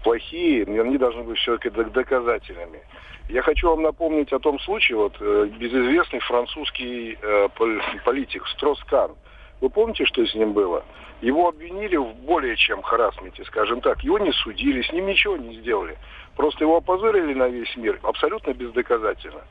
[0.08, 2.80] плохие, они должны быть все-таки док- доказательными.
[3.28, 9.12] Я хочу вам напомнить о том случае, вот э, безызвестный французский э, пол- политик Строскан.
[9.60, 10.86] Вы помните, что с ним было?
[11.20, 14.02] Его обвинили в более чем харасменте, скажем так.
[14.02, 15.98] Его не судили, с ним ничего не сделали.
[16.38, 19.41] Просто его опозорили на весь мир абсолютно бездоказательно.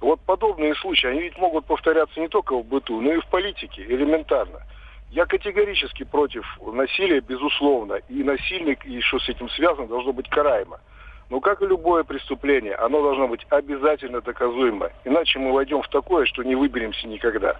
[0.00, 3.82] Вот подобные случаи, они ведь могут повторяться не только в быту, но и в политике,
[3.82, 4.60] элементарно.
[5.10, 10.80] Я категорически против насилия, безусловно, и насильник, и что с этим связано, должно быть караемо.
[11.28, 14.90] Но как и любое преступление, оно должно быть обязательно доказуемо.
[15.04, 17.56] Иначе мы войдем в такое, что не выберемся никогда.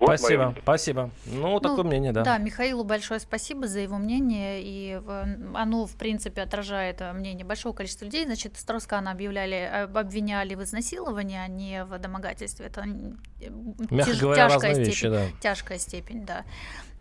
[0.00, 0.62] Вот мое спасибо, мнение.
[0.62, 1.10] спасибо.
[1.26, 2.24] Ну, Ну, такое мнение, да.
[2.24, 5.00] Да, Михаилу большое спасибо за его мнение, и
[5.54, 8.24] оно, в принципе, отражает э, мнение большого количества людей.
[8.24, 12.66] Значит, Строскана объявляли, об- обвиняли в изнасиловании, а не в домогательстве.
[12.66, 12.84] Это
[13.90, 14.88] Мягко тяж- говоря, тяжкая степень.
[14.90, 15.22] вещи, да.
[15.40, 16.44] Тяжкая степень, да.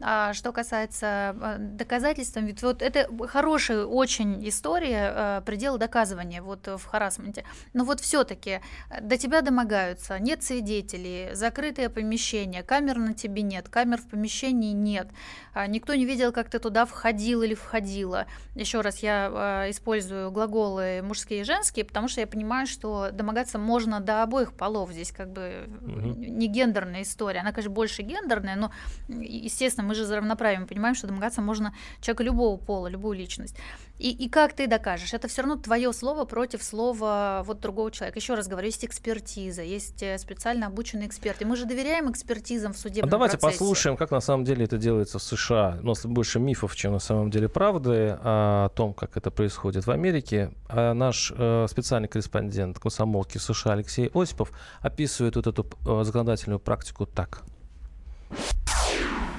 [0.05, 6.67] А что касается э, доказательств, ведь вот это хорошая очень история э, предела доказывания вот
[6.67, 7.45] э, в харасменте.
[7.71, 8.59] Но вот все-таки
[9.01, 15.07] до тебя домогаются, нет свидетелей, закрытое помещение, камер на тебе нет, камер в помещении нет,
[15.53, 18.25] а, никто не видел, как ты туда входил или входила.
[18.55, 23.57] Еще раз я э, использую глаголы мужские и женские, потому что я понимаю, что домогаться
[23.57, 24.91] можно до обоих полов.
[24.91, 26.19] Здесь как бы Мгм.
[26.19, 27.39] не гендерная история.
[27.39, 28.71] Она, конечно, больше гендерная, но,
[29.07, 33.55] естественно, мы же за равноправие мы понимаем, что домогаться можно человека любого пола, любую личность.
[33.99, 35.13] И, и как ты докажешь?
[35.13, 38.17] Это все равно твое слово против слова вот другого человека.
[38.19, 41.45] Еще раз говорю, есть экспертиза, есть э, специально обученные эксперты.
[41.45, 43.59] Мы же доверяем экспертизам в А судебном давайте процессе.
[43.59, 45.77] послушаем, как на самом деле это делается в США.
[45.81, 49.85] У нас больше мифов, чем на самом деле правды а, о том, как это происходит
[49.85, 50.51] в Америке.
[50.67, 54.51] А наш э, специальный корреспондент комсомолки США Алексей Осипов
[54.81, 57.43] описывает вот эту э, законодательную практику так.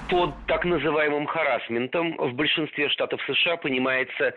[0.09, 4.35] Под так называемым харасментом в большинстве штатов США понимается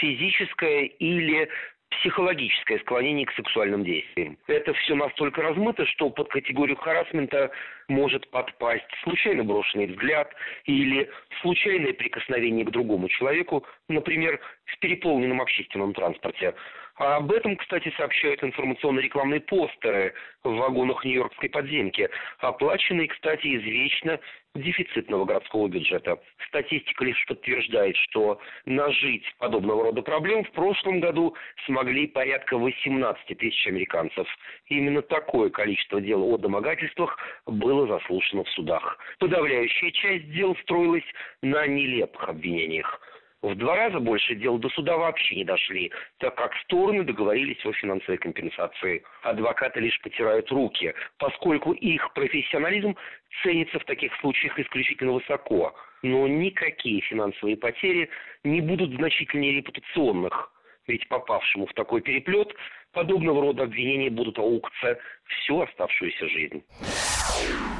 [0.00, 1.48] физическое или
[1.90, 4.38] психологическое склонение к сексуальным действиям.
[4.46, 7.50] Это все настолько размыто, что под категорию харасмента
[7.88, 10.32] может подпасть случайно брошенный взгляд
[10.64, 11.10] или
[11.42, 16.54] случайное прикосновение к другому человеку, например, в переполненном общественном транспорте.
[17.00, 20.12] А об этом, кстати, сообщают информационно-рекламные постеры
[20.44, 22.10] в вагонах Нью-Йоркской подземки,
[22.40, 24.20] оплаченные, кстати, из вечно
[24.54, 26.18] дефицитного городского бюджета.
[26.48, 31.34] Статистика лишь подтверждает, что нажить подобного рода проблем в прошлом году
[31.64, 34.28] смогли порядка 18 тысяч американцев.
[34.66, 38.98] Именно такое количество дел о домогательствах было заслушано в судах.
[39.20, 41.06] Подавляющая часть дел строилась
[41.40, 43.00] на нелепых обвинениях.
[43.42, 47.72] В два раза больше дел до суда вообще не дошли, так как стороны договорились о
[47.72, 49.02] финансовой компенсации.
[49.22, 52.96] Адвокаты лишь потирают руки, поскольку их профессионализм
[53.42, 55.74] ценится в таких случаях исключительно высоко.
[56.02, 58.10] Но никакие финансовые потери
[58.44, 60.52] не будут значительнее репутационных.
[60.86, 62.54] Ведь попавшему в такой переплет
[62.92, 66.62] подобного рода обвинения будут аукаться всю оставшуюся жизнь.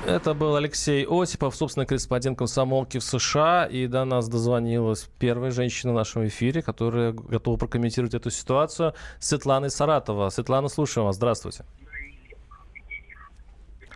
[0.07, 3.67] Это был Алексей Осипов, собственно, корреспондент комсомолки в США.
[3.67, 8.95] И до нас дозвонилась первая женщина в нашем эфире, которая готова прокомментировать эту ситуацию.
[9.19, 10.31] Светлана Саратова.
[10.31, 11.17] Светлана, слушаем вас.
[11.17, 11.65] Здравствуйте.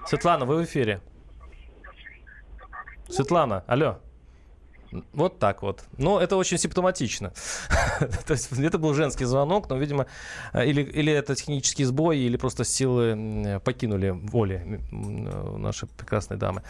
[0.07, 1.01] Светлана, вы в эфире.
[3.09, 3.99] Светлана, алло.
[5.13, 5.85] Вот так вот.
[5.99, 7.33] Но это очень симптоматично.
[8.27, 10.07] То есть это был женский звонок, но, видимо,
[10.55, 16.63] или, или это технический сбой, или просто силы покинули воли нашей прекрасной дамы.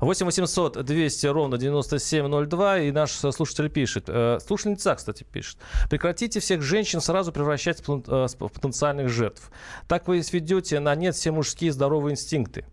[0.00, 4.04] 8 800 200 ровно 9702, и наш слушатель пишет.
[4.08, 5.58] Э, слушательница, кстати, пишет.
[5.90, 9.50] Прекратите всех женщин сразу превращать в э, потенциальных жертв.
[9.88, 12.64] Так вы сведете на нет все мужские здоровые инстинкты.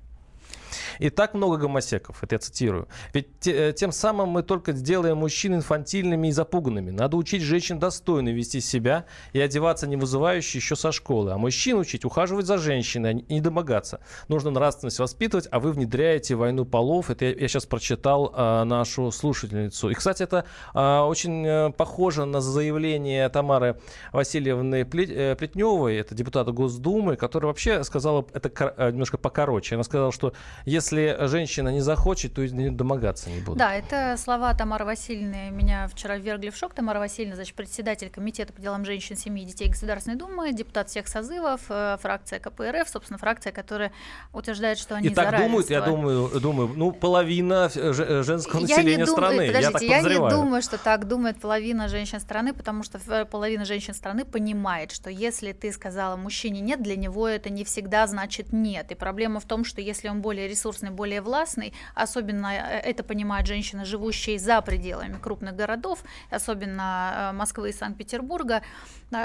[0.99, 2.87] И так много гомосеков, это я цитирую.
[3.13, 6.91] Ведь те, э, тем самым мы только сделаем мужчин инфантильными и запуганными.
[6.91, 11.31] Надо учить женщин достойно вести себя и одеваться не вызывающе еще со школы.
[11.31, 13.99] А мужчин учить ухаживать за женщиной и не домогаться.
[14.27, 17.09] Нужно нравственность воспитывать, а вы внедряете войну полов.
[17.09, 19.89] Это я, я сейчас прочитал а, нашу слушательницу.
[19.89, 23.79] И, кстати, это а, очень а, похоже на заявление Тамары
[24.11, 28.49] Васильевны Плетневой, это депутата Госдумы, которая вообще сказала это
[28.91, 29.75] немножко покороче.
[29.75, 30.33] Она сказала, что
[30.65, 33.57] если женщина не захочет, то не домогаться не будут.
[33.57, 35.49] Да, это слова Тамары Васильевны.
[35.51, 36.73] Меня вчера ввергли в шок.
[36.73, 41.07] Тамара Васильевна, значит, председатель комитета по делам женщин, семьи и детей Государственной Думы, депутат всех
[41.07, 43.91] созывов, э, фракция КПРФ, собственно, фракция, которая
[44.33, 49.15] утверждает, что они И так думают, я думаю, думаю, ну, половина э, женского населения дум...
[49.15, 49.47] страны.
[49.47, 53.93] Подождите, я, я не думаю, что так думает половина женщин страны, потому что половина женщин
[53.93, 58.91] страны понимает, что если ты сказала мужчине нет, для него это не всегда значит нет.
[58.91, 61.73] И проблема в том, что если он более ресурсный, более властный.
[61.95, 68.61] Особенно э, это понимают женщины, живущие за пределами крупных городов, особенно э, Москвы и Санкт-Петербурга,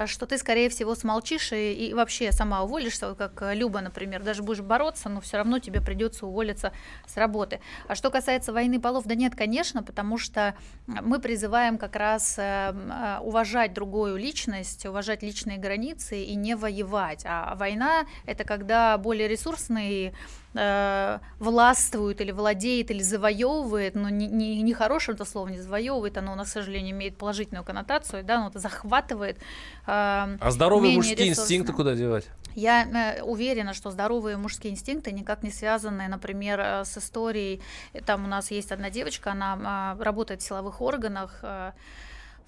[0.06, 4.62] что ты, скорее всего, смолчишь и, и вообще сама уволишься, как Люба, например, даже будешь
[4.62, 6.72] бороться, но все равно тебе придется уволиться
[7.06, 7.60] с работы.
[7.86, 10.54] А что касается войны полов, да нет, конечно, потому что
[10.86, 17.24] мы призываем как раз э, уважать другую личность, уважать личные границы и не воевать.
[17.26, 20.14] А война– это когда более ресурсные
[20.54, 26.16] э, властвует или владеет или завоевывает, но не, не, не хорошее это слово, не завоевывает,
[26.18, 29.38] оно у нас, к сожалению, имеет положительную коннотацию, да, но это захватывает.
[29.86, 31.58] Э, а здоровые мужские ресурсные.
[31.58, 32.28] инстинкты куда девать?
[32.54, 37.60] Я э, уверена, что здоровые мужские инстинкты никак не связаны, например, э, с историей.
[38.06, 41.38] Там у нас есть одна девочка, она э, работает в силовых органах.
[41.42, 41.72] Э,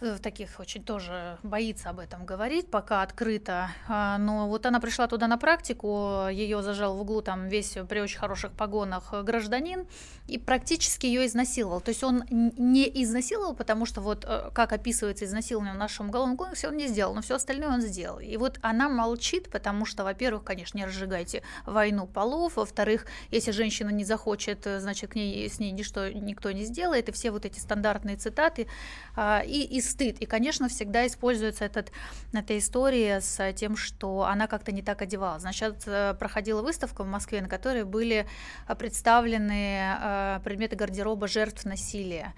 [0.01, 3.71] в таких очень тоже боится об этом говорить, пока открыто.
[3.89, 8.01] А, но вот она пришла туда на практику, ее зажал в углу там весь при
[8.01, 9.87] очень хороших погонах гражданин
[10.29, 11.81] и практически ее изнасиловал.
[11.81, 16.37] То есть он не изнасиловал, потому что вот э, как описывается изнасилование в нашем уголовном
[16.37, 18.19] кодексе, он не сделал, но все остальное он сделал.
[18.19, 23.91] И вот она молчит, потому что, во-первых, конечно, не разжигайте войну полов, во-вторых, если женщина
[23.91, 27.47] не захочет, э, значит, к ней, с ней ничто, никто не сделает, и все вот
[27.47, 28.67] эти стандартные цитаты,
[29.15, 30.19] а, и, и стыд.
[30.19, 31.93] И, конечно, всегда используется этот,
[32.33, 35.43] эта история с тем, что она как-то не так одевалась.
[35.43, 38.27] Значит, э, проходила выставка в Москве, на которой были
[38.79, 42.35] представлены э, предметы гардероба жертв насилия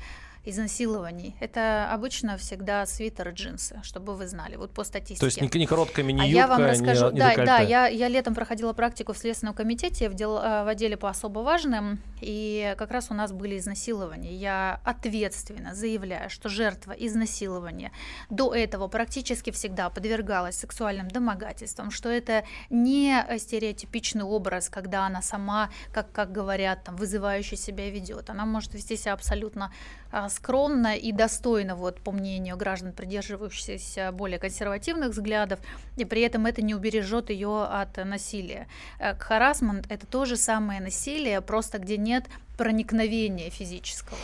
[0.49, 1.37] изнасилований.
[1.41, 5.21] Это обычно всегда свитер и джинсы, чтобы вы знали, вот по статистике.
[5.21, 7.87] То есть не, не короткая мини-юбка, а я вам расскажу, не, не да, да, я,
[7.87, 12.01] я летом проходила практику в Следственном комитете в, дел, э, в отделе по особо важным,
[12.21, 14.35] и как раз у нас были изнасилования.
[14.35, 17.93] Я ответственно заявляю, что жертва изнасилования
[18.31, 25.71] до этого практически всегда подвергалась сексуальным домогательствам, что это не стереотипичный образ, когда она сама,
[25.93, 28.31] как, как говорят, там, вызывающе себя ведет.
[28.31, 29.73] Она может вести себя абсолютно
[30.08, 35.61] а, скромно и достойно, вот, по мнению граждан, придерживающихся более консервативных взглядов,
[35.97, 38.68] и при этом это не убережет ее от насилия.
[38.99, 44.18] Э, харасмент– это то же самое насилие, просто где нет проникновения физического.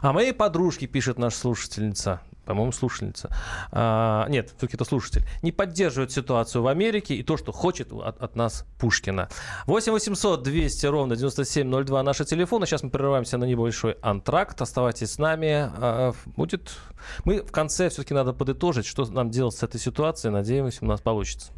[0.00, 3.28] А моей подружке, пишет наша слушательница, по-моему, слушательница.
[3.72, 5.22] А, нет, все-таки это слушатель.
[5.42, 9.28] Не поддерживает ситуацию в Америке и то, что хочет от, от нас Пушкина.
[9.66, 12.66] 8 800 200 ровно 9702 наши телефоны.
[12.66, 14.62] Сейчас мы прерываемся на небольшой антракт.
[14.62, 15.70] Оставайтесь с нами.
[15.76, 16.76] А, будет...
[17.24, 20.32] Мы в конце все-таки надо подытожить, что нам делать с этой ситуацией.
[20.32, 21.52] Надеемся, у нас получится.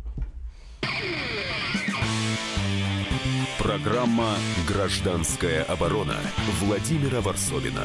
[3.58, 4.36] Программа
[4.66, 6.16] «Гражданская оборона»
[6.60, 7.84] Владимира Варсовина.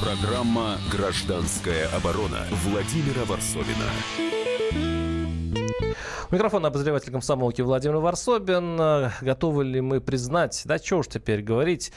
[0.00, 3.86] Программа «Гражданская оборона» Владимира Варсовина.
[6.30, 9.10] Микрофон обозреватель комсомолки Владимир Варсобин.
[9.22, 11.92] Готовы ли мы признать, да что уж теперь говорить,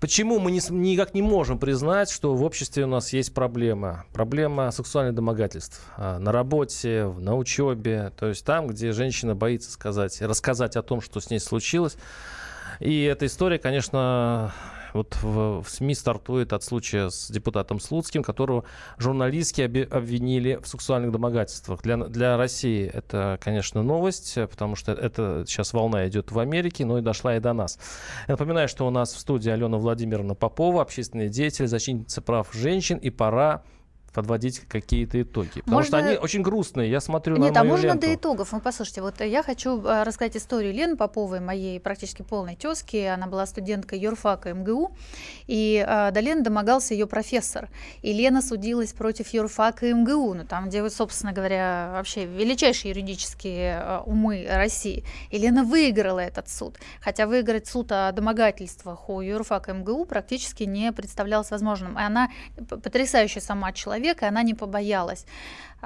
[0.00, 4.04] почему мы не, никак не можем признать, что в обществе у нас есть проблема.
[4.14, 5.82] Проблема сексуальных домогательств.
[5.96, 11.00] А, на работе, на учебе, то есть там, где женщина боится сказать, рассказать о том,
[11.00, 11.96] что с ней случилось.
[12.80, 14.52] И эта история, конечно,
[14.94, 18.64] вот в, в СМИ стартует от случая с депутатом Слуцким, которого
[18.96, 21.82] журналистки обвинили в сексуальных домогательствах.
[21.82, 26.98] Для, для России это, конечно, новость, потому что это сейчас волна идет в Америке, но
[26.98, 27.78] и дошла и до нас.
[28.28, 32.96] Я напоминаю, что у нас в студии Алена Владимировна Попова, общественный деятель, защитница прав женщин,
[32.98, 33.62] и пора
[34.14, 35.60] подводить какие-то итоги.
[35.60, 35.88] Потому можно...
[35.88, 36.90] что они очень грустные.
[36.90, 38.06] Я смотрю Нет, на а можно ленту.
[38.06, 38.52] до итогов.
[38.52, 42.96] Ну, послушайте, вот я хочу э, рассказать историю Лены Поповой, моей практически полной тезки.
[42.96, 44.96] Она была студенткой юрфака МГУ.
[45.48, 47.68] И э, до Лены домогался ее профессор.
[48.02, 50.34] И Лена судилась против юрфака МГУ.
[50.34, 55.04] Ну, там, где, собственно говоря, вообще величайшие юридические э, умы России.
[55.30, 56.78] И Лена выиграла этот суд.
[57.00, 61.98] Хотя выиграть суд о домогательствах у юрфака МГУ практически не представлялось возможным.
[61.98, 62.30] И она
[62.68, 65.26] потрясающая сама человек человека, и она не побоялась.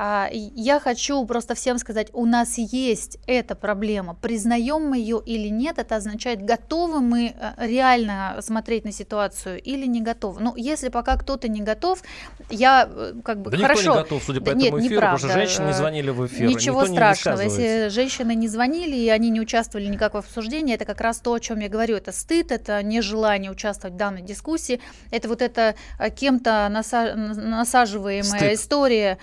[0.01, 4.15] А, я хочу просто всем сказать, у нас есть эта проблема.
[4.15, 9.87] Признаем мы ее или нет, это означает, готовы мы э, реально смотреть на ситуацию или
[9.87, 10.41] не готовы.
[10.41, 12.01] Ну, если пока кто-то не готов,
[12.49, 13.81] я э, как бы да хорошо.
[13.81, 15.17] Никто не готов, судя по нет, этому эфиру, неправда.
[15.17, 16.47] потому что женщины не звонили в эфир.
[16.47, 17.41] Ничего страшного.
[17.41, 21.33] Если женщины не звонили и они не участвовали никак в обсуждении, это как раз то,
[21.33, 21.97] о чем я говорю.
[21.97, 24.81] Это стыд, это нежелание участвовать в данной дискуссии.
[25.11, 28.53] Это вот это э, кем-то насаживаемая стыд.
[28.53, 29.19] история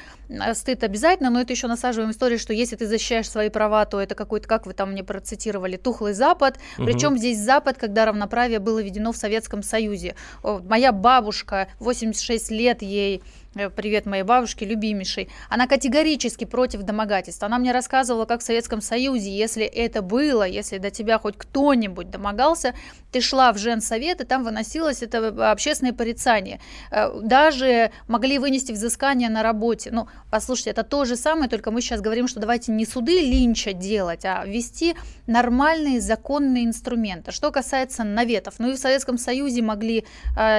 [0.54, 4.16] стыд обязательно, но это еще насаживаем историю, что если ты защищаешь свои права, то это
[4.16, 6.58] какой-то, как вы там мне процитировали, тухлый Запад.
[6.78, 6.86] Угу.
[6.86, 10.16] Причем здесь Запад, когда равноправие было введено в Советском Союзе.
[10.44, 17.42] Моя бабушка, 86 лет ей, Э, привет моей бабушке, любимейшей, она категорически против домогательств.
[17.42, 22.10] Она мне рассказывала, как в Советском Союзе, если это было, если до тебя хоть кто-нибудь
[22.10, 22.76] домогался,
[23.14, 26.60] ты шла в женсовет, и там выносилось это э, общественное порицание.
[26.92, 29.90] Э, даже могли вынести взыскание на работе.
[29.92, 33.72] Ну, послушайте, это то же самое, только мы сейчас говорим, что давайте не суды линча
[33.72, 34.96] делать, а ввести
[35.28, 37.32] нормальные законные инструменты.
[37.32, 40.06] Что касается наветов, ну и в Советском Союзе могли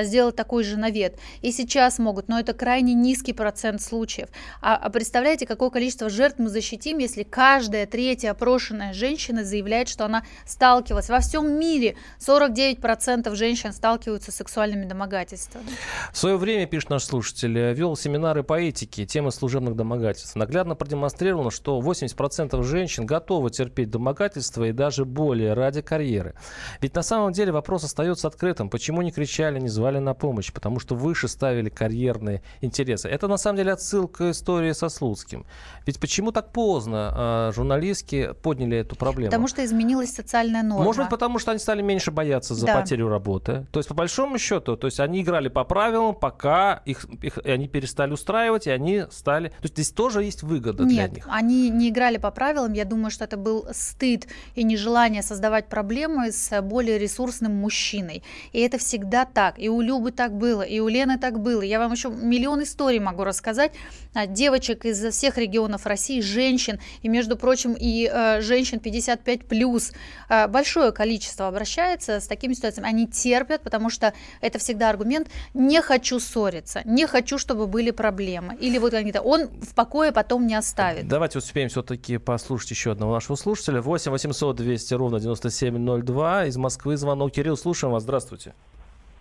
[0.03, 4.29] сделать такой же навет, и сейчас могут, но это крайне крайне низкий процент случаев.
[4.61, 10.05] А, а представляете, какое количество жертв мы защитим, если каждая третья опрошенная женщина заявляет, что
[10.05, 11.09] она сталкивалась.
[11.09, 15.67] Во всем мире 49% женщин сталкиваются с сексуальными домогательствами.
[16.13, 20.37] В свое время, пишет наш слушатель, вел семинары по этике, темы служебных домогательств.
[20.37, 26.35] Наглядно продемонстрировано, что 80% женщин готовы терпеть домогательства и даже более ради карьеры.
[26.81, 28.71] Ведь на самом деле вопрос остается открытым.
[28.71, 30.53] Почему не кричали, не звали на помощь?
[30.53, 33.09] Потому что выше ставили карьерные интересы интереса.
[33.09, 35.45] Это на самом деле отсылка к истории со Слуцким.
[35.85, 39.31] Ведь почему так поздно э, журналистки подняли эту проблему?
[39.31, 40.85] Потому что изменилась социальная норма.
[40.85, 42.81] Может быть, потому что они стали меньше бояться за да.
[42.81, 43.67] потерю работы.
[43.73, 47.69] То есть, по большому счету, то есть они играли по правилам, пока их, их они
[47.69, 49.49] перестали устраивать, и они стали...
[49.49, 51.29] То есть здесь тоже есть выгода Нет, для них.
[51.31, 52.73] они не играли по правилам.
[52.73, 58.23] Я думаю, что это был стыд и нежелание создавать проблемы с более ресурсным мужчиной.
[58.53, 59.59] И это всегда так.
[59.59, 61.63] И у Любы так было, и у Лены так было.
[61.63, 63.73] Я вам еще миллион историй могу рассказать.
[64.15, 69.47] А, девочек из всех регионов России, женщин, и, между прочим, и э, женщин 55+.
[69.47, 69.93] плюс
[70.29, 72.89] э, большое количество обращается с такими ситуациями.
[72.89, 78.57] Они терпят, потому что это всегда аргумент «не хочу ссориться», «не хочу, чтобы были проблемы».
[78.57, 81.09] Или вот они-то «он в покое потом не оставит».
[81.09, 83.81] Давайте успеем все-таки послушать еще одного нашего слушателя.
[83.81, 86.47] 8 800 200 ровно 9702.
[86.47, 87.33] Из Москвы звонок.
[87.33, 88.03] Кирилл, слушаем вас.
[88.03, 88.55] Здравствуйте.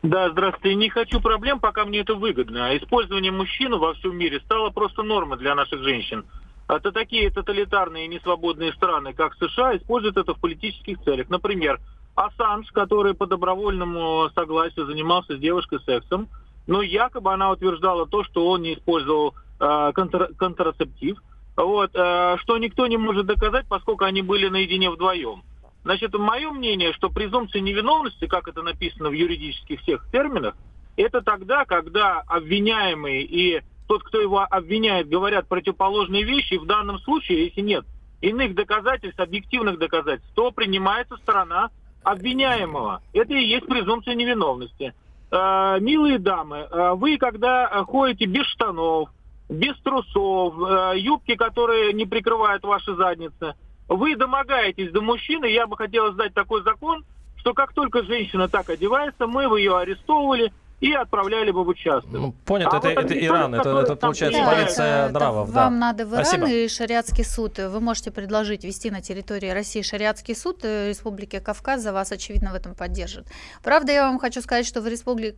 [0.05, 0.75] Да, здравствуйте.
[0.75, 2.67] Не хочу проблем, пока мне это выгодно.
[2.67, 6.25] А использование мужчины во всем мире стало просто нормой для наших женщин.
[6.67, 11.29] Это такие тоталитарные и несвободные страны, как США, используют это в политических целях.
[11.29, 11.79] Например,
[12.13, 16.27] Ассанж, который по добровольному согласию занимался с девушкой сексом,
[16.67, 21.17] но якобы она утверждала то, что он не использовал э, контр контрацептив,
[21.57, 25.41] вот, э, что никто не может доказать, поскольку они были наедине вдвоем.
[25.85, 30.57] Значит, мое мнение, что презумпция невиновности, как это написано в юридических всех терминах,
[30.97, 36.97] это тогда, когда обвиняемый и тот, кто его обвиняет, говорят противоположные вещи, и в данном
[36.99, 37.85] случае, если нет
[38.21, 41.69] иных доказательств, объективных доказательств, то принимается сторона
[42.01, 43.03] обвиняемого.
[43.13, 44.95] Это и есть презумпция невиновности.
[45.29, 49.09] Э, милые дамы, э, вы когда ходите без штанов,
[49.49, 53.53] без трусов, э, юбки, которые не прикрывают ваши задницы,
[53.87, 57.05] вы домогаетесь до мужчины, я бы хотел сдать такой закон,
[57.37, 62.11] что как только женщина так одевается, мы бы ее арестовывали, и отправляли бы в участок.
[62.11, 65.47] Ну, понятно, а это, вот это Иран, это, это получается да, полиция это, нравов.
[65.47, 65.63] Это да.
[65.63, 66.49] Вам надо в Иран Спасибо.
[66.49, 67.57] и шариатский суд.
[67.57, 72.51] Вы можете предложить вести на территории России шариатский суд э, Республики Кавказ, за вас, очевидно,
[72.51, 73.25] в этом поддержит.
[73.63, 75.37] Правда, я вам хочу сказать, что в Республике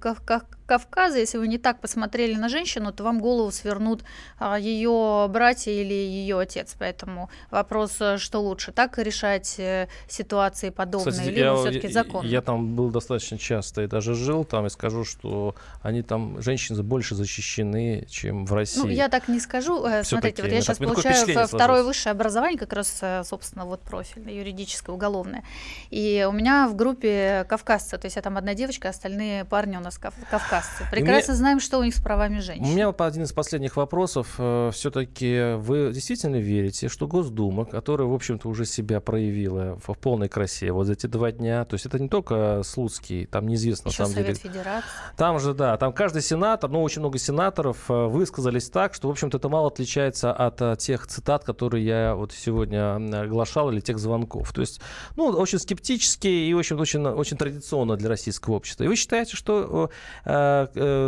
[0.67, 4.03] Кавказа, если вы не так посмотрели на женщину, то вам голову свернут
[4.37, 6.75] а, ее братья или ее отец.
[6.77, 12.25] Поэтому вопрос, э, что лучше, так решать э, ситуации подобные, Кстати, либо все-таки закон?
[12.25, 16.83] Я там был достаточно часто и даже жил там, и скажу, что они там, женщины
[16.83, 18.81] больше защищены, чем в России.
[18.81, 19.85] Ну, я так не скажу.
[19.85, 24.93] Э, смотрите, вот я сейчас получаю второе высшее образование, как раз, собственно, вот профильное, юридическое,
[24.93, 25.45] уголовное.
[25.91, 29.79] И у меня в группе кавказцы, то есть я там одна девочка, остальные парни у
[29.79, 30.13] нас кав
[30.57, 30.87] кавказцы.
[30.91, 31.37] Прекрасно мне...
[31.37, 32.65] знаем, что у них с правами женщин.
[32.65, 34.35] У меня один из последних вопросов.
[34.37, 40.29] Э, Все-таки вы действительно верите, что Госдума, которая, в общем-то, уже себя проявила в полной
[40.29, 43.97] красе вот за эти два дня, то есть это не только Слуцкий, там неизвестно Еще
[43.97, 44.53] самом Совет деле.
[44.53, 44.87] Федерации.
[45.15, 49.11] Там же, да, там каждый сенатор, ну, очень много сенаторов э, высказались так, что, в
[49.11, 53.99] общем-то, это мало отличается от э, тех цитат, которые я вот сегодня оглашал, или тех
[53.99, 54.53] звонков.
[54.53, 54.81] То есть,
[55.15, 58.83] ну, очень скептически и очень, очень, очень традиционно для российского общества.
[58.83, 59.89] И вы считаете, что
[60.25, 60.46] э,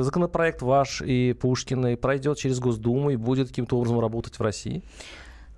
[0.02, 4.84] законопроект ваш и Пушкина пройдет через Госдуму и будет каким-то образом работать в России?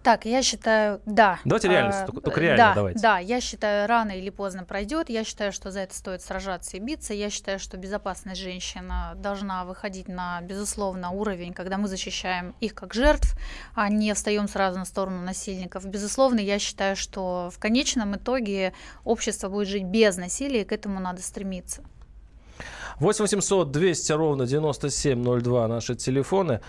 [0.04, 1.40] Так, я считаю, да.
[1.46, 3.00] Давайте реально, а, только, только реально да, давайте.
[3.00, 5.10] Да, я считаю, рано или поздно пройдет.
[5.10, 7.14] Я считаю, что за это стоит сражаться и биться.
[7.14, 12.96] Я считаю, что безопасность женщина должна выходить на, безусловно, уровень, когда мы защищаем их как
[12.96, 13.38] жертв,
[13.76, 15.86] а не встаем сразу на сторону насильников.
[15.86, 18.74] Безусловно, я считаю, что в конечном итоге
[19.04, 21.84] общество будет жить без насилия, и к этому надо стремиться.
[23.00, 26.62] 8 800 200 ровно 9702 наши телефоны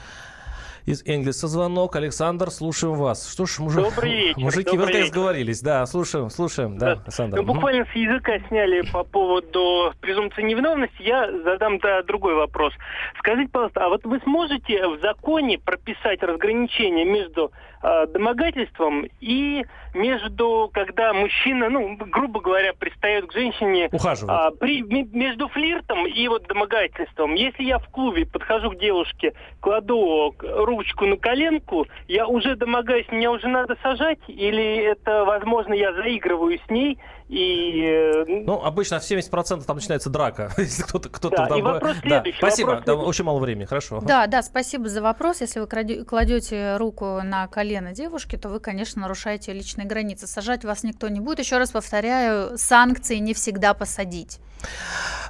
[0.87, 1.97] из Энгельса звонок.
[1.97, 3.31] Александр, слушаем вас.
[3.31, 5.61] Что ж, мужик, добрый вечер, мужики, добрый наконец сговорились.
[5.61, 6.79] Да, слушаем, слушаем.
[6.79, 7.37] Да, да Александр.
[7.37, 11.03] Ну, буквально с языка сняли по поводу презумпции невиновности.
[11.03, 12.73] Я задам да, другой вопрос.
[13.19, 19.65] Скажите, пожалуйста, а вот вы сможете в законе прописать разграничение между э, домогательством и
[19.95, 23.89] между, когда мужчина, ну, грубо говоря, пристает к женщине...
[23.93, 24.31] Ухаживает.
[24.31, 27.35] А, при, между флиртом и вот домогательством.
[27.35, 33.31] Если я в клубе подхожу к девушке, кладу ручку на коленку, я уже домогаюсь, меня
[33.31, 34.19] уже надо сажать?
[34.29, 36.99] Или это, возможно, я заигрываю с ней
[37.33, 37.83] и...
[37.83, 41.59] Э, ну, обычно в 70% там начинается драка, если кто-то кто да, там...
[41.59, 44.01] И вопрос да, спасибо, вопрос да, очень мало времени, хорошо.
[44.03, 45.41] Да, да, спасибо за вопрос.
[45.41, 45.67] Если вы
[46.05, 49.53] кладете руку на колено девушки, то вы, конечно, нарушаете
[49.83, 50.27] личные границы.
[50.27, 51.39] Сажать вас никто не будет.
[51.39, 54.39] Еще раз повторяю, санкции не всегда посадить.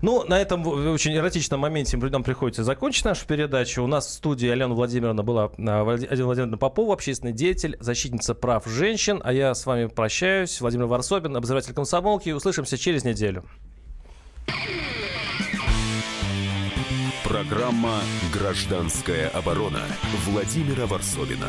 [0.03, 3.83] Ну, на этом очень эротичном моменте нам приходится закончить нашу передачу.
[3.83, 8.67] У нас в студии Алена Владимировна была, а, Алена Владимировна Попова, общественный деятель, защитница прав
[8.67, 9.21] женщин.
[9.25, 10.61] А я с вами прощаюсь.
[10.61, 12.31] Владимир Варсобин, обозреватель комсомолки.
[12.31, 13.45] Услышимся через неделю.
[17.25, 18.01] Программа
[18.33, 19.81] «Гражданская оборона»
[20.27, 21.49] Владимира Варсобина.